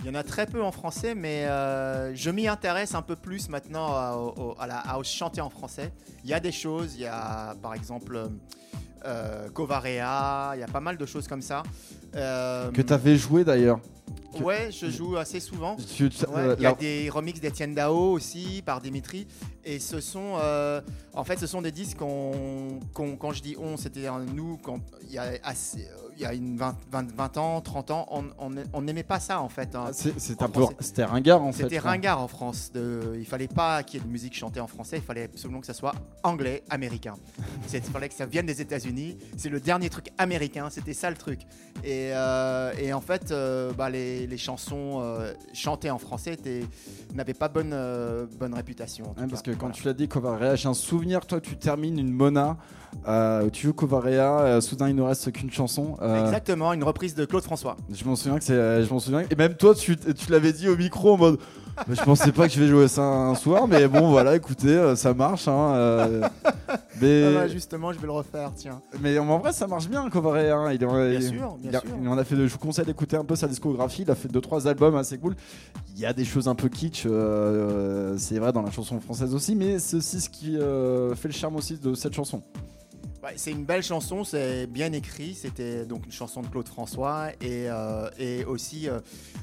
Il 0.00 0.06
y 0.06 0.10
en 0.10 0.14
a 0.14 0.22
très 0.22 0.46
peu 0.46 0.62
en 0.62 0.70
français, 0.72 1.14
mais 1.14 1.46
euh, 1.46 2.14
je 2.14 2.30
m'y 2.30 2.46
intéresse 2.46 2.94
un 2.94 3.02
peu 3.02 3.16
plus 3.16 3.48
maintenant 3.48 3.86
à, 3.88 4.16
à 4.58 4.66
la 4.66 4.78
house 4.78 5.08
chantée 5.10 5.40
en 5.40 5.50
français. 5.50 5.90
Il 6.22 6.30
y 6.30 6.34
a 6.34 6.40
des 6.40 6.52
choses, 6.52 6.94
il 6.94 7.02
y 7.02 7.06
a 7.06 7.54
par 7.60 7.74
exemple 7.74 8.28
Covarea, 9.52 10.52
il 10.54 10.60
y 10.60 10.62
a 10.62 10.68
pas 10.68 10.80
mal 10.80 10.96
de 10.96 11.06
choses 11.06 11.28
comme 11.28 11.42
ça. 11.42 11.62
Euh, 12.14 12.70
Que 12.70 12.82
tu 12.82 12.92
avais 12.92 13.16
joué 13.16 13.44
d'ailleurs. 13.44 13.80
que- 13.80 14.42
Ouais, 14.42 14.68
je 14.70 14.90
joue 14.90 15.16
assez 15.16 15.40
souvent. 15.40 15.76
Ouais, 16.28 16.36
euh, 16.36 16.54
il 16.58 16.62
y 16.62 16.66
a 16.66 16.72
des 16.74 17.08
remixes 17.08 17.40
d'Etienne 17.40 17.74
Dao 17.74 18.12
aussi 18.12 18.62
par 18.66 18.82
Dimitri 18.82 19.26
et 19.64 19.78
ce 19.78 19.98
sont 20.00 20.34
euh, 20.38 20.82
en 21.14 21.24
fait 21.24 21.38
ce 21.38 21.46
sont 21.46 21.62
des 21.62 21.72
disques 21.72 21.96
qu'on 21.96 22.78
quand 23.16 23.32
je 23.32 23.42
dis 23.42 23.56
on 23.58 23.76
c'était 23.78 24.06
nous 24.34 24.58
quand 24.62 24.78
il 25.04 25.12
y 25.12 25.18
a 25.18 25.30
assez- 25.42 25.88
il 26.18 26.22
y 26.22 26.26
a 26.26 26.32
une 26.34 26.56
20, 26.56 26.76
20, 26.90 27.12
20 27.14 27.36
ans 27.38 27.60
30 27.62 27.90
ans 27.90 28.06
on 28.72 28.80
n'aimait 28.82 29.02
pas 29.02 29.20
ça 29.20 29.40
en 29.40 29.48
fait 29.48 29.74
hein. 29.74 29.86
C'est- 29.92 30.42
un 30.42 30.48
peu. 30.50 30.64
C'était 30.80 31.04
ringard 31.04 31.42
en 31.42 31.52
fait. 31.52 31.64
C'était 31.64 31.78
quoi. 31.78 31.90
ringard 31.90 32.20
en 32.20 32.28
France. 32.28 32.70
De, 32.74 33.16
il 33.18 33.24
fallait 33.26 33.48
pas 33.48 33.82
qu'il 33.82 34.00
y 34.00 34.02
ait 34.02 34.06
de 34.06 34.10
musique 34.12 34.34
chantée 34.34 34.60
en 34.60 34.66
français. 34.66 34.96
Il 34.98 35.02
fallait 35.02 35.24
absolument 35.24 35.60
que 35.60 35.66
ça 35.66 35.74
soit 35.74 35.94
anglais, 36.22 36.62
américain. 36.70 37.14
C'est- 37.66 37.78
Il 37.78 37.90
fallait 37.92 38.08
que 38.08 38.14
ça 38.14 38.26
vienne 38.26 38.46
des 38.46 38.60
États-Unis. 38.60 39.16
C'est 39.36 39.48
le 39.48 39.60
dernier 39.60 39.88
truc 39.90 40.10
américain. 40.18 40.68
C'était 40.70 40.94
ça 40.94 41.10
le 41.10 41.16
truc. 41.16 41.40
Et, 41.84 42.05
euh, 42.12 42.72
et 42.78 42.92
en 42.92 43.00
fait, 43.00 43.30
euh, 43.30 43.72
bah, 43.72 43.90
les, 43.90 44.26
les 44.26 44.36
chansons 44.38 45.00
euh, 45.00 45.32
chantées 45.52 45.90
en 45.90 45.98
français 45.98 46.36
n'avaient 47.14 47.34
pas 47.34 47.48
bonne, 47.48 47.74
bonne 48.38 48.54
réputation. 48.54 49.14
Ouais, 49.18 49.26
parce 49.28 49.42
que 49.42 49.50
quand 49.52 49.66
Voilà. 49.66 49.74
tu 49.74 49.84
l'as 49.86 49.94
dit, 49.94 50.08
Covarea, 50.08 50.56
j'ai 50.56 50.68
un 50.68 50.74
souvenir, 50.74 51.26
toi, 51.26 51.40
tu 51.40 51.56
termines 51.56 51.98
une 51.98 52.12
Mona, 52.12 52.56
tu 53.52 53.66
joues 53.66 53.72
Covarea, 53.72 54.60
soudain 54.60 54.88
il 54.88 54.96
ne 54.96 55.02
reste 55.02 55.32
qu'une 55.32 55.50
chanson. 55.50 55.96
Exactement, 56.24 56.72
une 56.72 56.84
reprise 56.84 57.14
de 57.14 57.24
Claude 57.24 57.44
François. 57.44 57.76
je 57.92 58.04
m'en 58.04 58.16
souviens 58.16 58.38
que 58.38 58.44
c'est, 58.44 58.84
je 58.84 58.90
m'en 58.92 59.00
souviens. 59.00 59.24
Et 59.30 59.34
même 59.34 59.54
toi, 59.54 59.74
tu, 59.74 59.96
tu 59.96 60.30
l'avais 60.30 60.52
dit 60.52 60.68
au 60.68 60.76
micro 60.76 61.14
en 61.14 61.16
mode, 61.18 61.38
Je 61.88 62.02
pensais 62.02 62.32
pas 62.32 62.48
que 62.48 62.54
je 62.54 62.60
vais 62.60 62.68
jouer 62.68 62.88
ça 62.88 63.02
un 63.02 63.34
soir, 63.34 63.68
mais 63.68 63.86
bon, 63.88 64.08
voilà, 64.10 64.34
écoutez, 64.36 64.68
euh, 64.68 64.96
ça 64.96 65.12
marche. 65.14 65.46
Hein, 65.48 65.74
euh, 65.74 66.28
mais, 67.00 67.24
Ah 67.24 67.40
bah, 67.40 67.48
justement, 67.48 67.92
je 67.92 67.98
vais 67.98 68.06
le 68.06 68.12
refaire, 68.12 68.50
tiens. 68.56 68.80
mais 69.00 69.18
en 69.18 69.38
vrai, 69.38 69.52
ça 69.52 69.66
marche 69.66 69.88
bien, 69.88 70.08
Covarea. 70.10 70.56
hein, 70.56 70.72
il, 70.72 70.78
Bien 70.78 71.10
il- 71.12 71.22
sûr, 71.22 71.56
bien 71.58 71.70
il, 71.70 71.76
a- 71.76 71.80
sûr. 71.80 71.90
il 72.02 72.08
en 72.08 72.16
a 72.18 72.24
fait. 72.24 72.36
je 72.36 72.52
vous 72.52 72.58
conseille 72.58 72.86
d'écouter 72.86 73.16
un 73.16 73.24
peu 73.24 73.36
sa 73.36 73.46
discographie. 73.46 74.02
Il 74.02 74.10
a 74.10 74.14
fait 74.14 74.28
deux 74.28 74.40
trois 74.40 74.66
albums 74.66 74.96
assez 74.96 75.18
cool. 75.18 75.36
Il 75.94 76.00
y 76.00 76.06
a 76.06 76.12
des 76.12 76.24
choses 76.24 76.48
un 76.48 76.54
peu 76.54 76.68
kitsch, 76.68 77.04
euh, 77.06 77.10
euh, 77.10 78.14
c'est 78.18 78.38
vrai 78.38 78.52
dans 78.52 78.62
la 78.62 78.70
chanson 78.70 78.98
française 79.00 79.34
aussi, 79.34 79.54
mais 79.54 79.78
c'est 79.78 79.96
aussi 79.96 80.20
ce 80.20 80.30
qui 80.30 80.56
euh, 80.58 81.14
fait 81.14 81.28
le 81.28 81.34
charme 81.34 81.56
aussi 81.56 81.78
de 81.78 81.94
cette 81.94 82.14
chanson. 82.14 82.42
Ouais, 83.26 83.32
c'est 83.36 83.50
une 83.50 83.64
belle 83.64 83.82
chanson, 83.82 84.22
c'est 84.22 84.68
bien 84.68 84.92
écrit. 84.92 85.34
C'était 85.34 85.84
donc 85.84 86.06
une 86.06 86.12
chanson 86.12 86.42
de 86.42 86.46
Claude 86.46 86.68
François 86.68 87.30
et, 87.40 87.68
euh, 87.68 88.08
et 88.20 88.44
aussi 88.44 88.88
euh, 88.88 89.00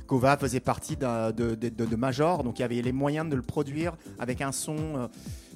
Kova 0.07 0.37
faisait 0.37 0.61
partie 0.61 0.95
de, 0.95 1.31
de, 1.31 1.55
de- 1.55 1.85
de 1.85 1.95
Major, 1.97 2.45
donc 2.45 2.59
il 2.59 2.61
y 2.61 2.65
avait 2.65 2.81
les 2.81 2.93
moyens 2.93 3.29
de 3.29 3.35
le 3.35 3.41
produire 3.41 3.97
avec 4.19 4.39
un 4.41 4.53
son. 4.53 4.77
euh, 4.77 5.07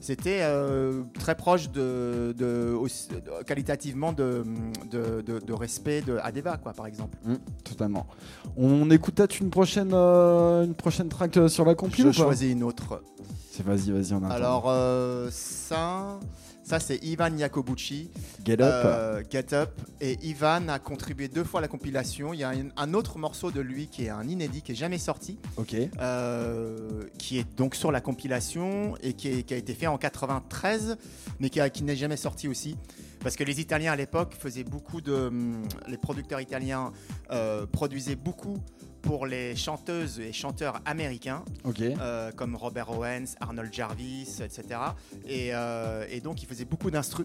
c'était 0.01 0.39
euh, 0.41 1.03
très 1.17 1.35
proche 1.35 1.69
de, 1.71 2.75
aussi- 2.77 3.07
qualitativement 3.47 4.11
de, 4.11 4.43
respect 5.53 6.01
de 6.01 6.17
Adeva, 6.21 6.57
quoi, 6.57 6.73
par 6.73 6.85
exemple. 6.85 7.17
Mm, 7.23 7.35
totalement. 7.63 8.05
On 8.57 8.91
écoute 8.91 9.15
peut-être 9.15 9.39
une 9.39 9.49
prochaine, 9.49 9.91
euh, 9.93 10.65
une 10.65 10.75
prochaine 10.75 11.07
track 11.07 11.37
euh, 11.37 11.47
sur 11.47 11.63
la 11.65 11.75
compil 11.75 12.03
Je 12.03 12.09
ou 12.09 12.11
pas? 12.11 12.23
choisis 12.23 12.51
une 12.51 12.63
autre. 12.63 13.01
C'est 13.51 13.65
vas-y, 13.65 13.89
vas-y, 13.91 14.13
on 14.13 14.17
attend. 14.17 14.29
Alors 14.35 14.65
euh, 14.67 15.29
ça, 15.31 16.19
ça 16.67 16.81
c'est 16.81 16.97
Ivan 17.03 17.37
Jacobucci. 17.37 18.09
Get 18.45 18.61
Up. 18.61 18.61
Euh, 18.85 19.23
Get 19.31 19.53
Up. 19.53 19.69
Et 20.01 20.17
Ivan 20.23 20.67
a 20.67 20.79
contribué 20.79 21.29
deux 21.29 21.45
fois 21.45 21.59
à 21.59 21.61
la 21.61 21.67
compilation. 21.69 22.33
Il 22.33 22.41
y 22.41 22.43
a 22.43 22.49
un, 22.49 22.67
un 22.75 22.93
autre 22.93 23.17
morceau 23.17 23.51
de 23.51 23.61
lui 23.61 23.87
qui 23.87 24.05
est 24.05 24.09
un 24.09 24.27
inédit 24.27 24.61
qui 24.61 24.73
est 24.73 24.75
jamais 24.75 24.97
sorti, 24.97 25.37
ok. 25.55 25.75
euh, 26.01 27.03
qui 27.17 27.37
est 27.39 27.55
donc 27.57 27.73
sur 27.75 27.91
la 27.91 28.01
compilation 28.01 28.95
et 29.01 29.13
qui, 29.13 29.29
est- 29.29 29.43
qui 29.43 29.53
a 29.53 29.57
été 29.57 29.73
fait 29.73 29.87
en 29.87 29.97
93, 29.97 30.97
mais 31.39 31.49
qui, 31.49 31.59
a- 31.61 31.69
qui 31.69 31.83
n'est 31.83 31.95
jamais 31.95 32.17
sorti 32.17 32.47
aussi. 32.49 32.75
Parce 33.21 33.35
que 33.35 33.43
les 33.43 33.59
Italiens 33.59 33.93
à 33.93 33.95
l'époque 33.95 34.35
faisaient 34.37 34.63
beaucoup 34.63 35.01
de. 35.01 35.13
hum, 35.13 35.63
Les 35.87 35.97
producteurs 35.97 36.39
italiens 36.41 36.91
euh, 37.31 37.65
produisaient 37.65 38.15
beaucoup 38.15 38.59
pour 39.07 39.25
les 39.25 39.55
chanteuses 39.55 40.19
et 40.19 40.33
chanteurs 40.33 40.81
américains 40.85 41.45
euh, 42.01 42.29
comme 42.33 42.57
Robert 42.57 42.91
Owens, 42.91 43.35
Arnold 43.39 43.73
Jarvis, 43.73 44.41
etc. 44.43 44.81
Et, 45.25 45.51
euh, 45.53 46.05
et 46.09 46.19
donc, 46.19 46.43
il 46.43 46.45
faisait 46.45 46.65
beaucoup 46.65 46.91
d'instru. 46.91 47.23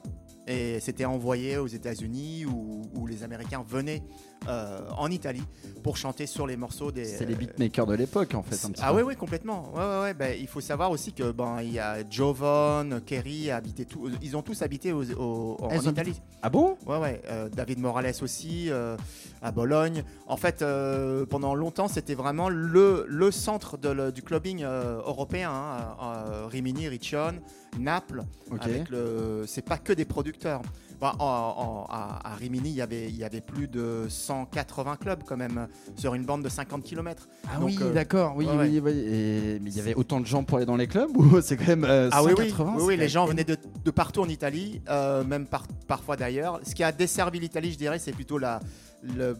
Et 0.48 0.80
c'était 0.80 1.04
envoyé 1.04 1.56
aux 1.56 1.68
États-Unis 1.68 2.46
où, 2.46 2.82
où 2.94 3.06
les 3.06 3.22
Américains 3.22 3.64
venaient 3.68 4.02
euh, 4.48 4.80
en 4.98 5.08
Italie 5.08 5.44
pour 5.84 5.96
chanter 5.96 6.26
sur 6.26 6.48
les 6.48 6.56
morceaux 6.56 6.90
des. 6.90 7.04
C'est 7.04 7.26
les 7.26 7.36
beatmakers 7.36 7.86
de 7.86 7.94
l'époque 7.94 8.34
en 8.34 8.42
fait. 8.42 8.66
Un 8.66 8.70
petit 8.72 8.82
Ah 8.84 8.90
peu. 8.90 8.96
oui, 8.98 9.02
oui, 9.06 9.14
complètement. 9.16 9.72
Ouais, 9.72 9.80
ouais, 9.84 10.00
ouais. 10.00 10.14
Ben, 10.14 10.36
il 10.40 10.48
faut 10.48 10.60
savoir 10.60 10.90
aussi 10.90 11.12
que 11.12 11.30
ben 11.30 11.58
il 11.62 11.72
y 11.72 11.78
a 11.78 11.98
Jovan, 12.10 13.00
Kerry 13.06 13.52
habité 13.52 13.84
tout, 13.84 14.10
ils 14.20 14.36
ont 14.36 14.42
tous 14.42 14.62
habité 14.62 14.92
aux- 14.92 15.12
au- 15.12 15.58
en, 15.62 15.70
Italie. 15.80 16.20
Ah 16.42 16.50
bon? 16.50 16.76
Ouais, 16.86 16.98
ouais. 16.98 17.22
euh, 17.30 17.48
David 17.48 17.78
Morales 17.78 18.12
aussi, 18.20 18.66
euh, 18.68 18.96
à 19.42 19.52
Bologne. 19.52 20.02
En 20.26 20.36
fait, 20.36 20.60
euh, 20.62 21.24
pendant 21.24 21.54
longtemps, 21.54 21.86
c'était 21.86 22.14
vraiment 22.16 22.48
le, 22.48 23.04
le 23.08 23.30
centre 23.30 23.78
de 23.78 23.90
le- 23.90 24.10
du 24.10 24.22
clubbing 24.22 24.62
euh, 24.64 24.98
européen. 25.06 25.52
hein, 25.52 25.96
euh, 26.02 26.46
Rimini, 26.48 26.88
Riccione, 26.88 27.40
Naples. 27.78 28.22
Avec 28.60 28.90
le, 28.90 29.44
c'est 29.46 29.62
pas 29.64 29.78
que 29.78 29.92
des 29.92 30.04
producteurs. 30.04 30.62
Bon, 31.00 31.08
en- 31.18 31.24
en- 31.24 31.86
à, 31.90 32.20
à 32.30 32.34
Rimini, 32.36 32.68
il 32.70 32.76
y 32.76 32.80
avait, 32.80 33.08
il 33.08 33.16
y 33.16 33.24
avait 33.24 33.40
plus 33.40 33.66
de 33.66 34.06
180 34.08 34.96
clubs 34.96 35.22
quand 35.26 35.36
même 35.36 35.66
sur 35.96 36.14
une 36.14 36.24
bande 36.24 36.44
de 36.44 36.48
50 36.48 36.84
km. 36.84 37.26
Ah 37.52 37.56
Donc, 37.58 37.70
oui, 37.70 37.78
euh, 37.82 37.92
d'accord. 37.92 38.34
Oui, 38.36 38.46
ouais, 38.46 38.52
oui, 38.56 38.80
oui. 38.80 38.90
Et... 38.92 39.58
Mais 39.60 39.70
il 39.70 39.76
y 39.76 39.80
avait 39.80 39.94
autant 39.94 40.20
de 40.20 40.26
gens 40.26 40.44
pour 40.44 40.58
aller 40.58 40.66
dans 40.66 40.76
les 40.76 40.86
clubs 40.86 41.10
ou 41.16 41.40
c'est 41.42 41.56
quand 41.56 41.66
même 41.66 41.84
euh, 41.84 42.08
Ah 42.12 42.22
oui, 42.22 42.32
oui, 42.38 42.50
180 42.50 42.74
oui, 42.76 42.82
oui, 42.86 42.96
les 42.96 43.08
gens 43.08 43.26
venaient 43.26 43.42
de, 43.42 43.56
de 43.84 43.90
partout 43.90 44.20
en 44.20 44.28
Italie, 44.28 44.80
euh, 44.88 45.24
même 45.24 45.46
par- 45.46 45.66
parfois 45.88 46.16
d'ailleurs. 46.16 46.60
Ce 46.62 46.72
qui 46.74 46.84
a 46.84 46.92
desservi 46.92 47.40
l'Italie, 47.40 47.72
je 47.72 47.78
dirais, 47.78 47.98
c'est 47.98 48.12
plutôt 48.12 48.38
la, 48.38 48.60
le- 49.02 49.36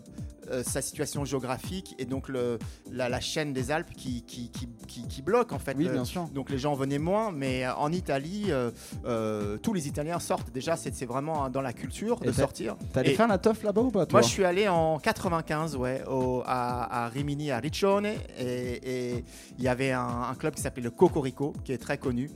euh, 0.50 0.62
sa 0.62 0.82
situation 0.82 1.24
géographique 1.24 1.94
et 1.98 2.04
donc 2.04 2.28
le, 2.28 2.58
la, 2.90 3.08
la 3.08 3.20
chaîne 3.20 3.52
des 3.52 3.70
Alpes 3.70 3.90
qui, 3.96 4.22
qui, 4.22 4.50
qui, 4.50 4.68
qui- 4.88 5.06
qui 5.08 5.22
bloque 5.22 5.52
en 5.52 5.58
fait. 5.58 5.74
Oui, 5.76 5.88
bien 5.88 6.04
sûr. 6.04 6.24
donc 6.34 6.50
les 6.50 6.58
gens 6.58 6.74
venaient 6.74 6.98
moins, 6.98 7.30
mais 7.32 7.64
euh, 7.64 7.74
en 7.76 7.92
Italie, 7.92 8.46
euh, 8.48 8.70
euh, 9.04 9.56
tous 9.58 9.72
les 9.72 9.88
Italiens 9.88 10.18
sortent. 10.18 10.50
Déjà, 10.52 10.76
c'est 10.76 11.04
vraiment 11.06 11.48
dans 11.50 11.60
la 11.62 11.72
culture 11.72 12.18
Et 12.22 12.26
de 12.26 12.32
sortir. 12.32 12.76
T'allais 12.92 13.14
faire 13.14 13.28
la 13.28 13.38
teuf 13.38 13.62
là-bas 13.62 13.80
ou 13.82 13.90
pas 13.90 14.06
toi? 14.06 14.20
Moi, 14.20 14.26
je 14.28 14.32
suis 14.32 14.44
allé 14.44 14.68
en 14.68 14.98
95, 14.98 15.76
ouais, 15.76 16.02
au- 16.08 16.42
à, 16.44 17.04
à 17.04 17.08
Rimini, 17.08 17.50
à 17.50 17.58
Riccione, 17.58 18.06
et 18.38 19.24
il 19.58 19.64
y 19.64 19.68
avait 19.68 19.92
un, 19.92 20.22
un 20.30 20.34
club 20.34 20.54
qui 20.54 20.62
s'appelait 20.62 20.82
le 20.82 20.90
Cocorico, 20.90 21.52
qui 21.64 21.72
est 21.72 21.78
très 21.78 21.98
connu, 21.98 22.30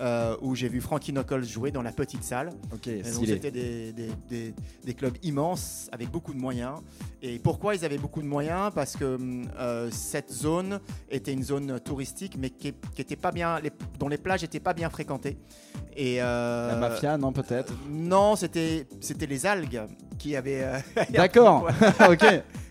euh, 0.00 0.36
où 0.42 0.54
j'ai 0.54 0.68
vu 0.68 0.80
Frankie 0.80 1.12
Knuckles 1.12 1.44
jouer 1.44 1.70
dans 1.70 1.82
la 1.82 1.92
petite 1.92 2.24
salle. 2.24 2.50
Ok. 2.72 2.88
C'était 3.04 3.50
des, 3.50 3.92
des- 3.92 4.10
des- 4.28 4.54
des 4.84 4.94
clubs 4.94 5.16
immenses 5.22 5.88
avec 5.92 6.10
beaucoup 6.10 6.34
de 6.34 6.38
moyens. 6.40 6.80
Et 7.22 7.38
pourquoi 7.62 7.76
ils 7.76 7.84
avaient 7.84 7.96
beaucoup 7.96 8.20
de 8.22 8.26
moyens 8.26 8.72
Parce 8.74 8.96
que 8.96 9.04
hum, 9.14 9.48
euh, 9.56 9.88
cette 9.92 10.32
zone 10.32 10.80
était 11.08 11.32
une 11.32 11.44
zone 11.44 11.78
touristique, 11.78 12.36
mais 12.36 12.50
qui, 12.50 12.74
qui 12.92 13.02
était 13.02 13.14
pas 13.14 13.30
bien, 13.30 13.60
les- 13.60 13.70
dont 14.00 14.08
les 14.08 14.18
plages 14.18 14.42
n'étaient 14.42 14.58
pas 14.58 14.74
bien 14.74 14.90
fréquentées. 14.90 15.38
Et 15.96 16.20
euh, 16.20 16.72
La 16.72 16.76
mafia, 16.76 17.16
non 17.16 17.32
peut-être? 17.32 17.72
Non, 17.88 18.34
c'était 18.34 18.88
c'était 19.00 19.26
les 19.26 19.46
algues 19.46 19.80
qui 20.18 20.36
avaient. 20.36 20.62
euh, 20.62 20.78
D'accord. 21.10 21.68
ok. 22.10 22.24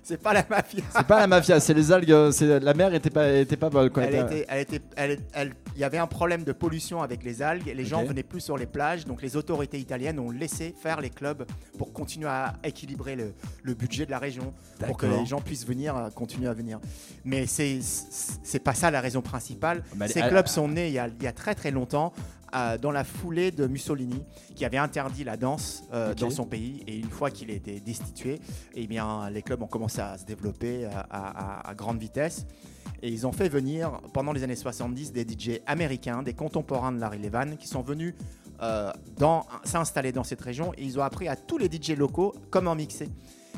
c'est 0.04 0.18
pas 0.22 0.34
la 0.34 0.46
mafia. 0.50 0.84
C'est 0.96 1.06
pas 1.08 1.20
la 1.20 1.28
mafia, 1.28 1.60
c'est 1.60 1.74
les 1.74 1.92
algues. 1.92 2.12
euh, 2.12 2.32
C'est 2.32 2.60
la 2.60 2.74
mer 2.74 2.94
était 2.94 3.10
pas 3.10 3.30
était 3.32 3.58
pas 3.58 3.70
bonne 3.70 3.90
quoi. 3.90 4.04
Elle 4.04 4.16
était- 4.16 4.46
elle 4.50 4.60
était, 4.60 4.82
elle, 4.96 5.20
elle- 5.34 5.54
il 5.76 5.80
y 5.80 5.86
avait 5.86 5.98
un 6.00 6.08
problème 6.08 6.44
de 6.44 6.52
pollution 6.52 7.02
avec 7.02 7.24
les 7.24 7.42
algues 7.42 7.72
les 7.74 7.86
gens 7.86 8.02
Ok. 8.02 8.10
venaient 8.10 8.24
plus 8.24 8.42
sur 8.42 8.58
les 8.58 8.66
plages. 8.66 9.06
Donc 9.06 9.22
les 9.22 9.38
autorités 9.38 9.80
italiennes 9.80 10.20
ont 10.20 10.32
laissé 10.32 10.76
faire 10.82 11.00
les 11.00 11.10
clubs 11.10 11.46
pour 11.78 11.94
continuer 11.94 12.28
à 12.28 12.54
équilibrer 12.64 13.16
le, 13.16 13.34
le 13.64 13.74
budget 13.74 14.06
de 14.06 14.12
la 14.12 14.20
région, 14.20 14.54
pour 14.86 14.98
que 14.98 15.06
les 15.06 15.26
gens 15.26 15.40
puissent 15.40 15.66
venir, 15.66 15.96
euh, 15.96 16.10
continuer 16.10 16.48
à 16.50 16.54
venir. 16.54 16.80
Mais 17.24 17.46
c'est 17.48 17.80
c'est 17.82 18.60
pas 18.60 18.74
ça 18.74 18.92
la 18.92 19.00
raison 19.02 19.22
principale. 19.22 19.84
Bah, 19.96 20.08
Ces 20.10 20.22
clubs 20.22 20.48
sont 20.48 20.68
nés 20.68 20.88
il 20.88 20.94
y 20.94 21.00
a, 21.00 21.08
il 21.08 21.24
y 21.24 21.28
a 21.28 21.32
très 21.34 21.56
très 21.56 21.72
longtemps. 21.72 22.12
Euh, 22.56 22.78
dans 22.78 22.92
la 22.92 23.04
foulée 23.04 23.52
de 23.52 23.68
Mussolini, 23.68 24.22
qui 24.56 24.66
avait 24.66 24.78
interdit 24.78 25.24
la 25.24 25.38
danse 25.38 25.84
euh, 25.94 26.14
dans 26.14 26.30
son 26.30 26.46
pays, 26.46 26.84
et 26.88 26.98
une 26.98 27.10
fois 27.10 27.32
qu'il 27.32 27.50
était 27.50 27.80
destitué, 27.80 28.40
eh 28.76 28.88
bien, 28.88 29.30
les 29.30 29.42
clubs 29.42 29.62
ont 29.62 29.68
commencé 29.68 30.02
à 30.02 30.18
se 30.18 30.26
développer 30.26 30.86
à- 30.86 31.00
à- 31.10 31.62
à- 31.62 31.70
à 31.70 31.76
grande 31.76 31.98
vitesse. 32.00 32.46
Et 33.04 33.10
ils 33.10 33.26
ont 33.26 33.32
fait 33.32 33.50
venir, 33.50 34.00
pendant 34.14 34.32
les 34.32 34.44
années 34.44 34.56
70, 34.56 35.12
des 35.12 35.24
DJ 35.26 35.60
américains, 35.66 36.22
des 36.24 36.34
contemporains 36.34 36.92
de 36.92 37.00
Larry 37.00 37.20
Levan, 37.20 37.58
qui 37.58 37.68
sont 37.68 37.82
venus 37.82 38.14
euh, 38.62 38.92
s'installer 39.64 40.12
dans 40.12 40.24
cette 40.24 40.42
région 40.42 40.72
et 40.78 40.84
ils 40.84 41.00
ont 41.00 41.02
appris 41.04 41.28
à 41.28 41.36
tous 41.36 41.58
les 41.58 41.66
DJ 41.68 41.96
locaux 41.98 42.34
comment 42.52 42.76
mixer. 42.76 43.10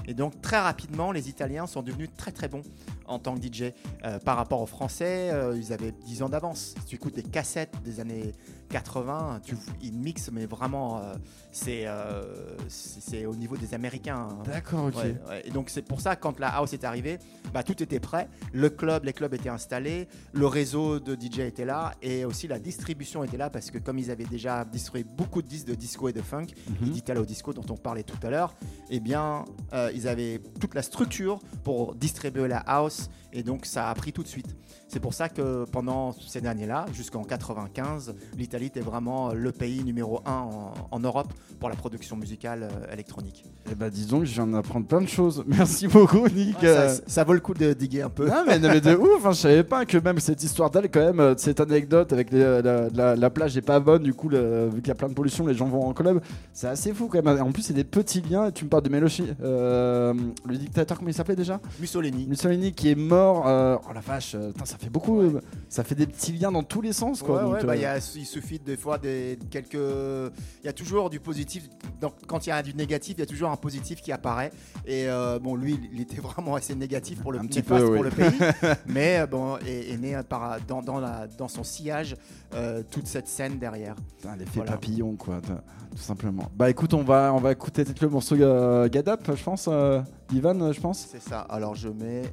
Et 0.06 0.14
donc 0.14 0.42
très 0.42 0.60
rapidement, 0.60 1.12
les 1.12 1.28
Italiens 1.30 1.68
sont 1.68 1.82
devenus 1.82 2.10
très 2.16 2.32
très 2.32 2.48
bons 2.48 2.62
en 3.06 3.20
tant 3.20 3.36
que 3.36 3.42
DJ 3.46 3.74
Euh, 4.06 4.20
par 4.20 4.36
rapport 4.38 4.62
aux 4.62 4.66
Français. 4.66 5.30
euh, 5.32 5.58
ils 5.58 5.72
avaient 5.74 5.92
10 6.06 6.24
ans 6.24 6.30
d'avance. 6.30 6.74
Si 6.82 6.86
tu 6.86 6.96
écoutes 6.96 7.16
des 7.16 7.24
cassettes 7.24 7.74
des 7.84 8.00
années 8.00 8.32
80, 8.74 9.42
tu, 9.46 9.56
ils 9.84 9.94
mixent, 9.94 10.32
mais 10.32 10.48
vraiment, 10.48 10.98
euh, 10.98 11.13
c'est 11.51 11.84
euh, 11.86 12.24
c'est 12.68 13.25
au 13.27 13.36
niveau 13.36 13.56
des 13.56 13.74
Américains. 13.75 14.27
hein. 14.32 14.44
D'accord, 14.46 14.86
ok. 14.86 14.96
Ouais, 14.96 15.15
ouais. 15.30 15.48
Et 15.48 15.51
donc 15.51 15.70
c'est 15.70 15.84
pour 15.84 16.01
ça 16.01 16.15
quand 16.15 16.39
la 16.39 16.50
house 16.50 16.74
est 16.74 16.84
arrivée, 16.84 17.20
bah, 17.53 17.62
tout 17.63 17.82
était 17.84 18.00
prêt. 18.00 18.27
Le 18.51 18.70
club, 18.72 19.03
les 19.06 19.13
clubs 19.13 19.34
étaient 19.36 19.50
installés, 19.50 20.08
le 20.34 20.48
réseau 20.48 21.00
de 21.00 21.13
DJ 21.13 21.39
était 21.42 21.65
là 21.65 21.94
et 22.01 22.25
aussi 22.25 22.48
la 22.48 22.58
distribution 22.58 23.24
était 23.24 23.38
là 23.38 23.51
parce 23.51 23.70
que 23.70 23.77
comme 23.77 24.00
ils 24.00 24.10
avaient 24.10 24.24
déjà 24.25 24.65
distribué 24.65 25.03
beaucoup 25.18 25.42
de 25.44 25.48
disques 25.48 25.68
de 25.68 25.75
disco 25.75 26.10
et 26.10 26.13
de 26.13 26.22
funk, 26.22 26.48
Mhm. 26.82 26.89
d'Italo 26.89 27.25
Disco 27.25 27.53
dont 27.53 27.65
on 27.70 27.77
parlait 27.77 28.03
tout 28.03 28.18
à 28.25 28.30
l'heure, 28.32 28.56
eh 28.89 29.00
bien 29.00 29.46
euh, 29.74 29.92
ils 29.94 30.08
avaient 30.08 30.42
toute 30.60 30.74
la 30.74 30.82
structure 30.82 31.39
pour 31.63 31.94
distribuer 31.96 32.48
la 32.48 32.58
house 32.58 33.10
et 33.34 33.44
donc 33.44 33.66
ça 33.66 33.90
a 33.90 33.94
pris 33.96 34.13
tout 34.13 34.24
de 34.24 34.28
suite. 34.28 34.56
C'est 34.88 35.00
pour 35.00 35.13
ça 35.13 35.28
que 35.28 35.66
pendant 35.72 36.12
ces 36.13 36.46
années-là, 36.46 36.86
jusqu'en 36.94 37.24
95, 37.24 38.13
l'Italie 38.38 38.68
était 38.68 38.80
vraiment 38.82 39.34
le 39.34 39.52
pays 39.52 39.84
numéro 39.84 40.22
un 40.25 40.32
en, 40.32 40.74
en 40.92 41.00
Europe 41.00 41.34
pour 41.60 41.70
la 41.70 41.75
production 41.75 42.16
musicale 42.16 42.70
euh, 42.72 42.94
électronique. 42.94 43.44
Eh 43.72 43.75
bah, 43.75 43.90
dis 43.90 44.06
donc, 44.06 44.25
je 44.25 44.34
viens 44.34 44.46
d'apprendre 44.48 44.86
plein 44.86 45.02
de 45.02 45.08
choses. 45.08 45.44
Merci 45.48 45.88
beaucoup, 45.88 46.28
Nick. 46.28 46.62
Ouais, 46.62 46.74
ça, 46.90 46.90
ça 47.08 47.24
vaut 47.24 47.34
le 47.34 47.40
coup 47.40 47.54
de 47.56 47.74
diguer 47.74 48.04
un 48.04 48.10
peu. 48.10 48.28
Non 48.28 48.44
mais, 48.46 48.60
non, 48.60 48.70
mais 48.70 48.82
de 48.82 48.96
ouf, 48.96 49.25
hein, 49.25 49.32
je 49.32 49.38
savais 49.39 49.63
pas 49.63 49.86
que 49.86 49.98
même 49.98 50.19
cette 50.19 50.43
histoire 50.43 50.69
d'elle 50.69 50.89
quand 50.91 51.00
même, 51.04 51.19
euh, 51.19 51.34
cette 51.38 51.60
anecdote 51.60 52.13
avec 52.13 52.32
les, 52.32 52.41
euh, 52.41 52.62
la, 52.62 52.89
la- 52.89 53.15
la 53.15 53.30
plage 53.32 53.58
est 53.58 53.62
pas 53.62 53.80
bonne, 53.80 54.04
du 54.04 54.13
coup 54.13 54.30
le- 54.30 54.67
vu 54.69 54.82
qu'il 54.82 54.89
y 54.89 54.91
a 54.91 54.96
plein 54.96 55.10
de 55.10 55.13
pollution, 55.13 55.48
les 55.48 55.54
gens 55.56 55.65
vont 55.67 55.86
en 55.88 55.93
club, 55.93 56.22
c'est 56.54 56.67
assez 56.67 56.93
fou 56.93 57.08
quand 57.08 57.24
même. 57.24 57.41
En 57.41 57.52
plus 57.52 57.63
c'est 57.63 57.74
des 57.74 57.84
petits 57.84 58.22
liens, 58.22 58.52
tu 58.52 58.65
me 58.65 58.69
parles 58.69 58.84
de 58.84 58.89
Melochi, 58.89 59.26
euh, 59.41 60.13
le 60.46 60.58
dictateur 60.58 60.98
comment 60.98 61.10
il 61.10 61.13
s'appelait 61.13 61.36
déjà? 61.36 61.60
Mussolini. 61.80 62.28
Mussolini 62.28 62.74
qui 62.74 62.89
est 62.89 62.96
mort, 62.96 63.23
euh, 63.46 63.78
oh 63.90 63.94
la 63.94 64.00
vache, 64.02 64.36
euh, 64.36 64.52
putain, 64.52 64.66
ça 64.66 64.78
fait 64.78 64.90
beaucoup, 64.90 65.22
euh, 65.22 65.42
ça 65.70 65.84
fait 65.84 65.96
des 65.96 66.06
petits 66.08 66.32
liens 66.34 66.52
dans 66.52 66.64
tous 66.64 66.82
les 66.82 66.94
sens 66.94 67.22
quoi. 67.22 67.38
Ouais, 67.38 67.44
donc, 67.44 67.54
ouais, 67.56 67.64
bah, 67.64 67.72
euh, 67.74 67.76
il 67.76 67.82
y 67.82 67.86
a- 67.86 67.98
il 68.16 68.26
suffit 68.26 68.60
des 68.60 68.78
fois 68.78 68.98
des 68.98 69.40
quelques. 69.50 69.74
Il 69.74 70.66
y 70.66 70.68
a 70.68 70.74
toujours 70.74 71.10
du 71.10 71.20
positif. 71.20 71.68
Donc, 72.02 72.14
quand 72.28 72.46
il 72.46 72.50
y 72.50 72.52
a 72.52 72.62
du 72.62 72.74
négatif, 72.74 73.16
il 73.18 73.20
y 73.20 73.24
a 73.24 73.26
toujours 73.26 73.50
un 73.50 73.56
positif 73.56 74.02
qui 74.02 74.12
apparaît. 74.12 74.52
Et 74.86 75.08
euh, 75.08 75.40
bon, 75.40 75.56
lui, 75.56 75.80
il 75.94 76.02
était 76.02 76.22
vraiment 76.22 76.56
assez 76.56 76.76
négatif 76.76 77.22
pour 77.22 77.32
le 77.32 77.40
Un 77.40 77.46
petit 77.46 77.60
néfaste 77.60 77.82
peu, 77.86 77.92
pour 77.96 78.02
oui. 78.04 78.10
le 78.10 78.12
pays. 78.12 78.40
mais 78.88 79.20
euh, 79.20 79.28
bon, 79.28 79.58
est, 79.66 79.92
est 79.92 79.98
né 79.98 80.20
par, 80.28 80.58
dans, 80.68 80.82
dans, 80.82 81.00
la, 81.00 81.28
dans 81.28 81.48
son 81.48 81.64
sillage 81.64 82.16
euh, 82.54 82.84
toute 82.90 83.08
cette 83.08 83.28
scène 83.28 83.58
derrière. 83.60 83.96
putain, 83.96 84.36
l'effet 84.36 84.52
Voilà. 84.56 84.72
papillon 84.72 85.16
quoi, 85.16 85.40
t- 85.42 85.48
tout 85.96 86.02
simplement. 86.02 86.50
Bah 86.56 86.70
écoute, 86.70 86.94
on 86.94 87.04
va, 87.04 87.32
on 87.34 87.38
va 87.40 87.52
écouter 87.52 87.84
peut-être 87.84 88.02
le 88.02 88.10
morceau 88.10 88.36
euh, 88.36 88.88
Up, 89.08 89.22
je 89.36 89.44
pense, 89.44 89.68
euh, 89.72 90.02
Ivan, 90.34 90.60
euh, 90.62 90.72
je 90.74 90.80
pense. 90.82 91.08
C'est 91.12 91.22
ça. 91.22 91.42
Alors, 91.42 91.76
je 91.76 91.90
mets 91.90 92.24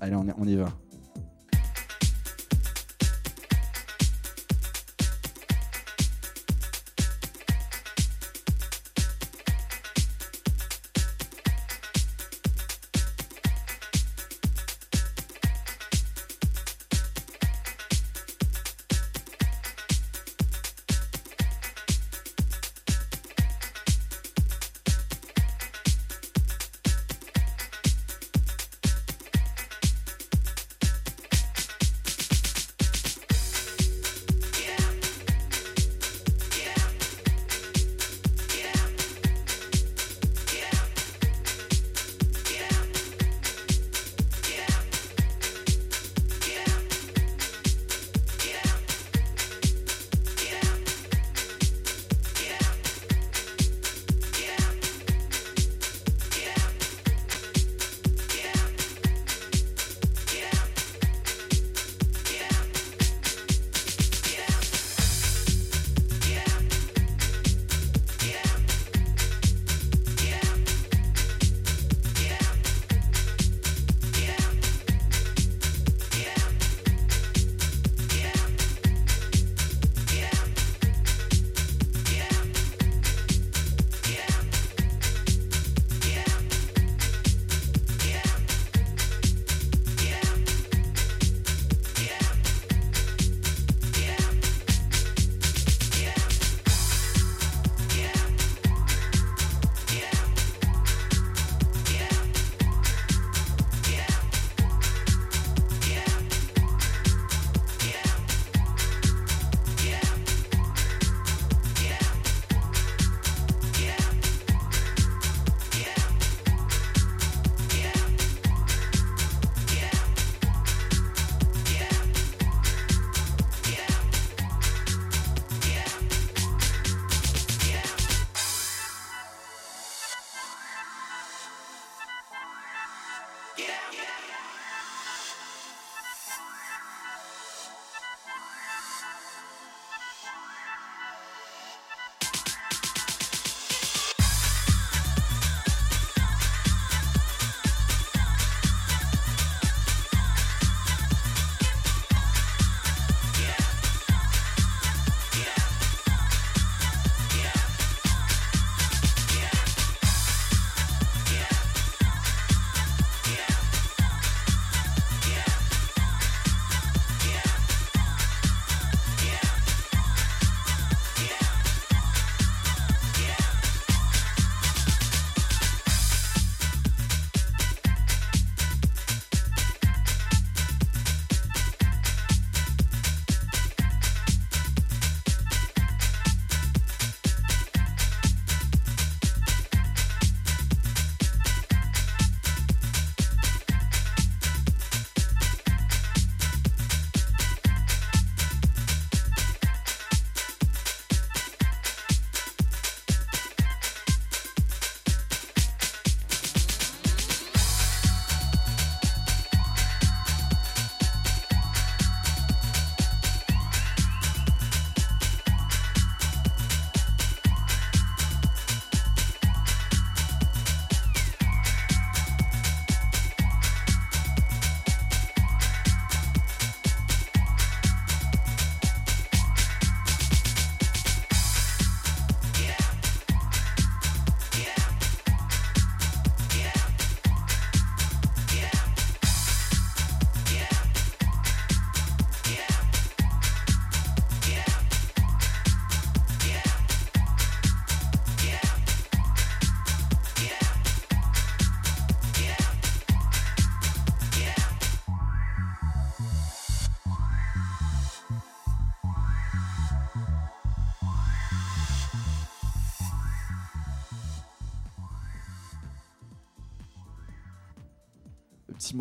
Allez, 0.00 0.16
on 0.16 0.48
y 0.48 0.56
va. 0.56 0.72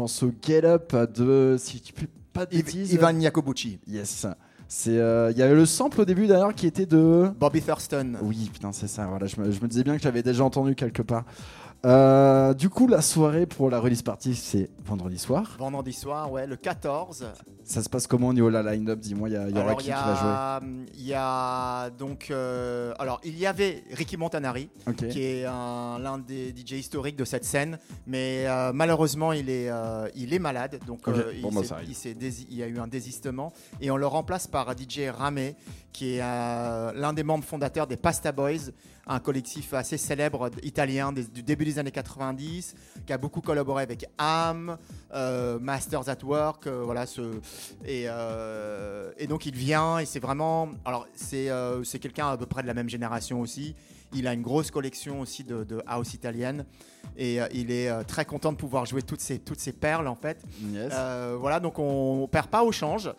Petit 0.08 0.24
morceau 0.24 0.32
Get 0.42 0.66
Up 0.66 0.96
de, 1.14 1.56
si 1.60 1.82
tu 1.82 1.94
peux 1.94 2.08
pas 2.34 2.46
de 2.46 2.56
bêtises. 2.56 2.94
Ivan 2.94 3.20
Jacobucci, 3.20 3.80
Yes. 3.88 4.28
C'est, 4.74 4.98
euh, 4.98 5.32
il 5.32 5.38
y 5.38 5.42
avait 5.42 5.54
le 5.54 5.66
sample 5.66 6.00
au 6.00 6.06
début 6.06 6.28
d'ailleurs 6.28 6.56
qui 6.56 6.66
était 6.66 6.86
de. 6.86 7.30
Bobby 7.38 7.62
Thurston. 7.62 8.14
Oui, 8.22 8.50
putain, 8.54 8.72
c'est 8.72 8.88
ça. 8.88 9.06
Voilà, 9.06 9.28
je 9.28 9.36
me, 9.42 9.52
je 9.52 9.60
me 9.60 9.68
disais 9.68 9.84
bien 9.84 9.98
que 9.98 10.02
j'avais 10.02 10.24
déjà 10.24 10.46
entendu 10.46 10.76
quelque 10.76 11.02
part. 11.02 11.26
Euh, 11.84 12.54
du 12.54 12.70
coup, 12.70 12.88
la 12.88 13.02
soirée 13.02 13.48
pour 13.48 13.72
la 13.72 13.80
release 13.80 14.04
party, 14.04 14.36
c'est 14.36 14.70
vendredi 14.86 15.18
soir. 15.18 15.56
Vendredi 15.58 15.94
soir, 15.94 16.32
ouais, 16.32 16.46
le 16.46 16.56
14. 16.56 17.26
Ça 17.64 17.82
se 17.82 17.90
passe 17.90 18.06
comment 18.06 18.28
au 18.28 18.34
niveau 18.34 18.50
de 18.50 18.54
la 18.58 18.72
line-up 18.76 19.00
Dis-moi, 19.00 19.30
il 19.30 19.32
y, 19.32 19.36
y 19.36 19.40
aura 19.40 19.62
Alors, 19.64 19.78
qui 19.78 19.88
il 19.88 19.92
y 19.92 19.94
qui 19.96 20.04
va 20.04 20.60
jouer 20.60 20.68
il 20.96 21.08
y 21.08 21.14
a 21.16 21.90
donc, 21.92 22.28
euh, 22.30 22.94
alors 23.00 23.20
il 23.24 23.38
y 23.38 23.46
avait 23.48 23.84
Ricky 23.94 24.16
Montanari, 24.18 24.70
qui 25.10 25.24
est 25.24 25.46
un- 25.46 25.98
l'un 26.00 26.20
des 26.20 26.54
DJ 26.56 26.74
historiques 26.74 27.16
de 27.16 27.26
cette 27.26 27.46
scène, 27.46 27.80
mais 28.06 28.46
euh, 28.48 28.72
malheureusement 28.74 29.32
il 29.32 29.50
est, 29.50 29.70
euh, 29.70 30.08
il 30.16 30.34
est 30.34 30.40
malade, 30.40 30.80
donc 30.86 31.08
euh, 31.08 31.32
il, 31.34 31.42
bon, 31.42 31.50
bah, 31.52 31.62
il 31.88 31.96
s'est 31.96 32.14
dési- 32.14 32.46
il 32.50 32.58
y 32.58 32.64
a 32.64 32.68
eu 32.68 32.78
un 32.80 32.88
désistement 32.88 33.54
et 33.80 33.90
on 33.90 33.98
le 33.98 34.06
remplace 34.08 34.46
par 34.48 34.72
DJ 34.78 35.10
Ramé, 35.10 35.56
qui 35.94 36.16
est 36.18 36.22
euh, 36.22 36.92
l'un 36.94 37.14
des 37.14 37.24
membres 37.24 37.44
fondateurs 37.46 37.88
des 37.88 37.98
Pasta 37.98 38.32
Boys, 38.32 38.70
un 39.12 39.20
collectif 39.20 39.74
assez 39.74 39.98
célèbre 39.98 40.50
italien 40.64 41.12
des- 41.12 41.26
du 41.26 41.44
début 41.44 41.66
des 41.66 41.80
années 41.80 41.92
90, 41.92 42.76
qui 43.06 43.12
a 43.14 43.18
beaucoup 43.18 43.42
collaboré 43.42 43.84
avec 43.84 44.06
Am, 44.18 44.78
euh, 45.14 45.60
Masters 45.60 46.08
at 46.08 46.24
Work, 46.24 46.68
euh, 46.68 46.82
voilà 46.86 47.06
ce 47.06 47.22
et, 47.86 48.06
euh, 48.08 49.12
et 49.18 49.28
donc 49.28 49.46
il 49.46 49.56
vient 49.56 50.00
et 50.00 50.06
c'est 50.06 50.20
vraiment 50.20 50.70
alors 50.86 51.08
c'est 51.14 51.50
c'est 51.84 52.00
quelqu'un 52.00 52.30
à 52.30 52.38
peu 52.38 52.46
près 52.46 52.62
de 52.62 52.68
la 52.68 52.74
même 52.74 52.90
génération 52.90 53.42
aussi. 53.42 53.76
Il 54.14 54.28
a 54.28 54.34
une 54.34 54.42
grosse 54.42 54.72
collection 54.72 55.22
aussi 55.22 55.46
de, 55.46 55.64
de 55.64 55.82
house 55.88 56.14
italienne 56.14 56.66
et 57.16 57.42
euh, 57.42 57.48
il 57.54 57.72
est 57.72 57.88
euh, 57.90 58.04
très 58.04 58.26
content 58.26 58.52
de 58.52 58.58
pouvoir 58.58 58.86
jouer 58.86 59.02
toutes 59.02 59.22
ces 59.22 59.40
toutes 59.40 59.60
ces 59.62 59.72
perles 59.72 60.08
en 60.08 60.16
fait. 60.16 60.44
Yes. 60.74 60.92
Euh, 60.94 61.38
voilà, 61.40 61.60
donc 61.62 61.80
on, 61.80 62.24
on 62.24 62.28
perd 62.28 62.48
pas 62.48 62.64
au 62.64 62.72
change. 62.72 63.10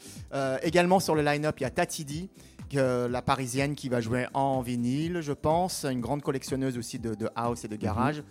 Également 0.62 1.00
sur 1.00 1.14
le 1.14 1.22
line-up, 1.22 1.57
il 1.61 1.62
y 1.62 1.66
a 1.66 1.70
Tatidi, 1.70 2.28
que- 2.72 3.06
la 3.06 3.22
parisienne 3.22 3.74
qui 3.74 3.88
va 3.88 4.00
jouer 4.00 4.26
en 4.35 4.61
vinyle, 4.62 5.20
je 5.20 5.32
pense. 5.32 5.85
Une 5.85 6.00
grande 6.00 6.22
collectionneuse 6.22 6.78
aussi 6.78 6.98
de, 6.98 7.14
de 7.14 7.28
house 7.37 7.64
et 7.64 7.68
de 7.68 7.76
garage. 7.76 8.22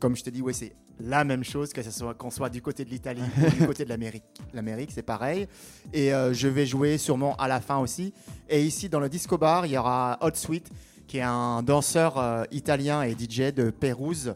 Comme 0.00 0.16
je 0.16 0.22
te 0.24 0.30
dis, 0.30 0.42
ouais, 0.42 0.52
c'est 0.52 0.72
la 1.00 1.24
même 1.24 1.42
chose, 1.44 1.72
que 1.72 1.82
ce 1.82 1.90
soit 1.90 2.14
qu'on 2.14 2.30
soit 2.30 2.50
du 2.50 2.62
côté 2.62 2.84
de 2.84 2.90
l'Italie 2.90 3.22
ou 3.38 3.50
du 3.60 3.66
côté 3.66 3.84
de 3.84 3.88
l'Amérique. 3.88 4.24
L'Amérique, 4.52 4.90
c'est 4.92 5.02
pareil. 5.02 5.46
Et 5.92 6.12
euh, 6.14 6.32
je 6.32 6.48
vais 6.48 6.66
jouer 6.66 6.98
sûrement 6.98 7.34
à 7.36 7.48
la 7.48 7.60
fin 7.60 7.78
aussi. 7.78 8.12
Et 8.48 8.62
ici, 8.64 8.88
dans 8.88 9.00
le 9.00 9.08
disco 9.08 9.38
bar, 9.38 9.66
il 9.66 9.72
y 9.72 9.78
aura 9.78 10.18
Hot 10.20 10.34
Sweet, 10.34 10.68
qui 11.06 11.18
est 11.18 11.22
un 11.22 11.62
danseur 11.62 12.18
euh, 12.18 12.44
italien 12.52 13.02
et 13.02 13.12
DJ 13.12 13.52
de 13.52 13.70
Pérouse, 13.70 14.34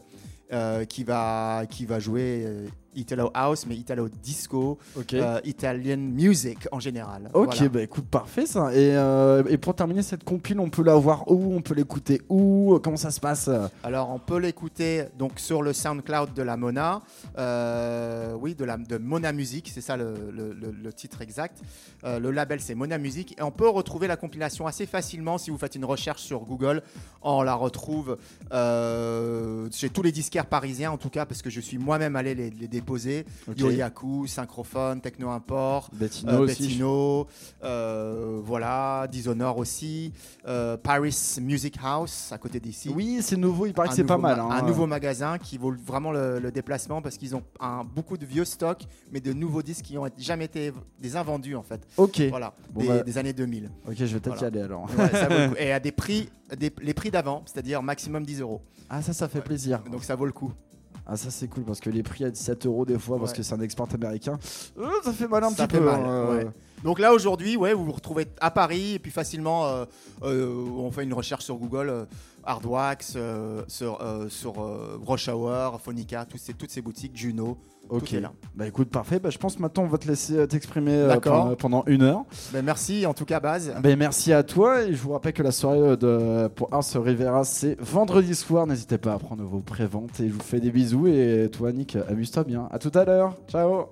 euh, 0.51 0.83
qui, 0.85 1.03
va, 1.03 1.63
qui 1.69 1.85
va 1.85 1.99
jouer 1.99 2.43
euh, 2.45 2.67
Italo 2.95 3.29
House, 3.33 3.65
mais 3.67 3.75
Italo 3.75 4.09
Disco, 4.21 4.77
euh, 5.13 5.39
Italian 5.43 5.97
Music 5.97 6.67
en 6.71 6.79
général. 6.79 7.29
Ok, 7.33 7.53
Voilà. 7.55 7.69
bah 7.69 7.81
écoute, 7.81 8.05
parfait 8.09 8.45
ça. 8.45 8.73
Et, 8.73 8.95
euh, 8.95 9.43
et 9.49 9.57
pour 9.57 9.75
terminer 9.75 10.01
cette 10.01 10.23
compile, 10.23 10.59
on 10.59 10.69
peut 10.69 10.83
la 10.83 10.95
voir 10.95 11.29
où? 11.31 11.53
On 11.55 11.61
peut 11.61 11.73
l'écouter 11.75 12.21
où? 12.29 12.79
Comment 12.83 12.97
ça 12.97 13.11
se 13.11 13.19
passe? 13.19 13.49
Alors, 13.83 14.09
on 14.11 14.19
peut 14.19 14.37
l'écouter 14.39 15.05
donc 15.17 15.39
sur 15.39 15.61
le 15.61 15.73
SoundCloud 15.73 16.33
de 16.33 16.41
la 16.41 16.57
Mona, 16.57 17.01
euh, 17.37 18.33
oui, 18.39 18.55
de 18.55 18.65
la 18.65 18.77
de 18.77 18.97
Mona 18.97 19.31
Music, 19.33 19.69
c'est 19.73 19.81
ça 19.81 19.97
le, 19.97 20.13
le- 20.31 20.53
le- 20.53 20.71
le 20.71 20.93
titre 20.93 21.21
exact. 21.21 21.59
Le 22.03 22.31
label 22.31 22.59
c'est 22.61 22.75
Mona 22.75 22.97
Music 22.97 23.35
et 23.37 23.43
on 23.43 23.51
peut 23.51 23.67
retrouver 23.69 24.07
la 24.07 24.15
compilation 24.15 24.65
assez 24.67 24.85
facilement 24.85 25.37
si 25.37 25.51
vous 25.51 25.57
faites 25.57 25.75
une 25.75 25.85
recherche 25.85 26.21
sur 26.21 26.39
Google. 26.41 26.81
On 27.21 27.41
la 27.41 27.53
retrouve 27.55 28.17
chez 29.71 29.89
tous 29.89 30.01
les 30.01 30.11
disquaires 30.11 30.45
parisiens 30.45 30.91
en 30.91 30.97
tout 30.97 31.09
cas 31.09 31.25
parce 31.25 31.41
que 31.41 31.49
je 31.49 31.59
suis 31.59 31.77
moi-même 31.77 32.15
allé 32.15 32.35
les, 32.35 32.49
les 32.49 32.67
déposer. 32.79 33.25
Ok. 33.47 33.59
Yoyaku, 33.59 34.27
Synchrophone, 34.27 35.01
Techno 35.01 35.29
Import. 35.29 35.89
Bettino 35.93 36.31
Euh, 36.31 36.39
aussi. 36.39 36.63
Bettino, 36.63 37.27
euh, 37.63 38.39
voilà, 38.43 39.07
Dishonor 39.11 39.57
aussi, 39.57 40.11
euh, 40.47 40.77
Paris 40.77 41.15
Music 41.41 41.77
House 41.83 42.31
à 42.31 42.37
côté 42.37 42.59
d'ici. 42.59 42.89
Oui, 42.93 43.19
c'est 43.21 43.37
nouveau, 43.37 43.65
il 43.65 43.73
paraît 43.73 43.87
Un 43.87 43.91
que 43.91 43.95
c'est 43.95 44.03
pas 44.03 44.17
mal. 44.17 44.37
ma- 44.37 44.43
hein. 44.43 44.49
Un 44.51 44.61
nouveau 44.65 44.87
magasin 44.87 45.37
qui 45.37 45.57
vaut 45.57 45.73
vraiment 45.85 46.11
le, 46.11 46.39
le 46.39 46.51
déplacement 46.51 47.01
parce 47.01 47.17
qu'ils 47.17 47.35
ont 47.35 47.43
un, 47.59 47.83
beaucoup 47.83 48.17
de 48.17 48.25
vieux 48.25 48.45
stocks, 48.45 48.83
mais 49.11 49.19
de 49.19 49.33
nouveaux 49.33 49.61
disques 49.61 49.85
qui 49.85 49.97
ont 49.97 50.07
jamais 50.17 50.45
été 50.45 50.71
des 50.99 51.15
invendus 51.15 51.55
en 51.55 51.63
fait. 51.63 51.81
Ok, 51.97 52.21
Voilà, 52.29 52.53
Bon, 52.73 52.81
des, 52.81 52.87
bah. 52.87 53.03
des 53.03 53.17
années 53.17 53.33
2000. 53.33 53.69
ok, 53.87 53.93
je 53.95 54.05
vais 54.05 54.19
peut-être 54.19 54.37
Voilà. 54.39 54.41
y 54.41 54.45
aller 54.45 54.61
alors. 54.61 54.85
Ouais, 54.97 55.09
ça 55.11 55.27
vaut 55.27 55.35
le 55.37 55.47
coup. 55.49 55.55
Et 55.59 55.71
à 55.71 55.79
des 55.79 55.91
prix, 55.91 56.29
des- 56.57 56.73
les 56.81 56.93
prix 56.93 57.11
d'avant, 57.11 57.43
c'est-à-dire 57.45 57.81
maximum 57.83 58.25
10 58.25 58.41
euros. 58.41 58.61
Ah, 58.89 59.01
ça, 59.01 59.13
ça 59.13 59.27
fait 59.27 59.41
plaisir. 59.41 59.81
Donc 59.91 60.03
ça 60.03 60.15
vaut 60.15 60.25
le 60.25 60.31
coup. 60.31 60.51
Ah, 61.11 61.17
ça, 61.17 61.31
c'est 61.31 61.47
cool 61.47 61.63
parce 61.63 61.79
que 61.79 61.89
les 61.89 62.03
prix 62.03 62.23
à 62.23 62.29
17 62.29 62.67
euros 62.67 62.85
des 62.85 62.99
fois, 62.99 63.17
parce 63.17 63.33
que 63.33 63.41
c'est 63.41 63.55
un 63.55 63.61
export 63.61 63.87
américain, 63.93 64.37
euh, 64.77 64.85
ça 65.03 65.11
fait 65.11 65.27
mal 65.27 65.43
un 65.43 65.49
Ça 65.49 65.65
petit 65.65 65.75
fait 65.77 65.79
peu. 65.81 65.85
mal, 65.85 66.01
hein, 66.05 66.07
euh. 66.07 66.37
ouais. 66.37 66.47
Donc 66.83 66.99
là 66.99 67.13
aujourd'hui, 67.13 67.57
ouais, 67.57 67.73
vous 67.73 67.85
vous 67.85 67.91
retrouvez 67.91 68.27
à 68.39 68.51
Paris 68.51 68.93
et 68.93 68.99
puis 68.99 69.11
facilement, 69.11 69.65
euh, 69.67 69.85
euh, 70.23 70.53
on 70.77 70.91
fait 70.91 71.03
une 71.03 71.13
recherche 71.13 71.43
sur 71.43 71.57
Google, 71.57 71.89
euh, 71.89 72.05
Hardwax, 72.45 73.13
euh, 73.15 73.63
sur, 73.67 73.99
sur 74.29 74.53
Rush 75.05 75.27
Hour, 75.27 75.79
Phonica, 75.81 76.25
toutes 76.25 76.39
ces, 76.39 76.53
toutes 76.53 76.71
ces 76.71 76.81
boutiques, 76.81 77.15
Juno, 77.15 77.57
Ok, 77.89 78.05
tout 78.05 78.15
est 78.15 78.19
là. 78.21 78.31
bah 78.55 78.67
écoute, 78.67 78.89
parfait. 78.89 79.19
Bah, 79.19 79.29
je 79.29 79.37
pense 79.37 79.59
maintenant 79.59 79.83
on 79.83 79.87
va 79.87 79.97
te 79.97 80.07
laisser 80.07 80.47
t'exprimer 80.47 81.15
pendant, 81.21 81.55
pendant 81.55 81.83
une 81.87 82.03
heure. 82.03 82.23
Ben, 82.53 82.63
merci 82.63 83.05
en 83.05 83.13
tout 83.13 83.25
cas 83.25 83.39
Baz. 83.39 83.73
Ben, 83.81 83.97
merci 83.97 84.31
à 84.31 84.43
toi 84.43 84.83
et 84.83 84.93
je 84.93 85.01
vous 85.01 85.11
rappelle 85.11 85.33
que 85.33 85.43
la 85.43 85.51
soirée 85.51 85.97
de, 85.97 86.47
pour 86.47 86.73
Ars 86.73 86.83
Rivera 86.95 87.43
c'est 87.43 87.79
vendredi 87.81 88.35
soir. 88.35 88.67
N'hésitez 88.67 88.97
pas 88.97 89.13
à 89.13 89.19
prendre 89.19 89.43
vos 89.43 89.59
préventes 89.59 90.19
et 90.19 90.29
je 90.29 90.33
vous 90.33 90.39
fais 90.39 90.59
des 90.59 90.71
bisous. 90.71 91.07
Et 91.07 91.49
toi, 91.51 91.71
Nick, 91.71 91.97
amuse-toi 92.07 92.43
bien. 92.45 92.67
À 92.71 92.79
tout 92.79 92.91
à 92.93 93.03
l'heure. 93.05 93.35
Ciao. 93.47 93.87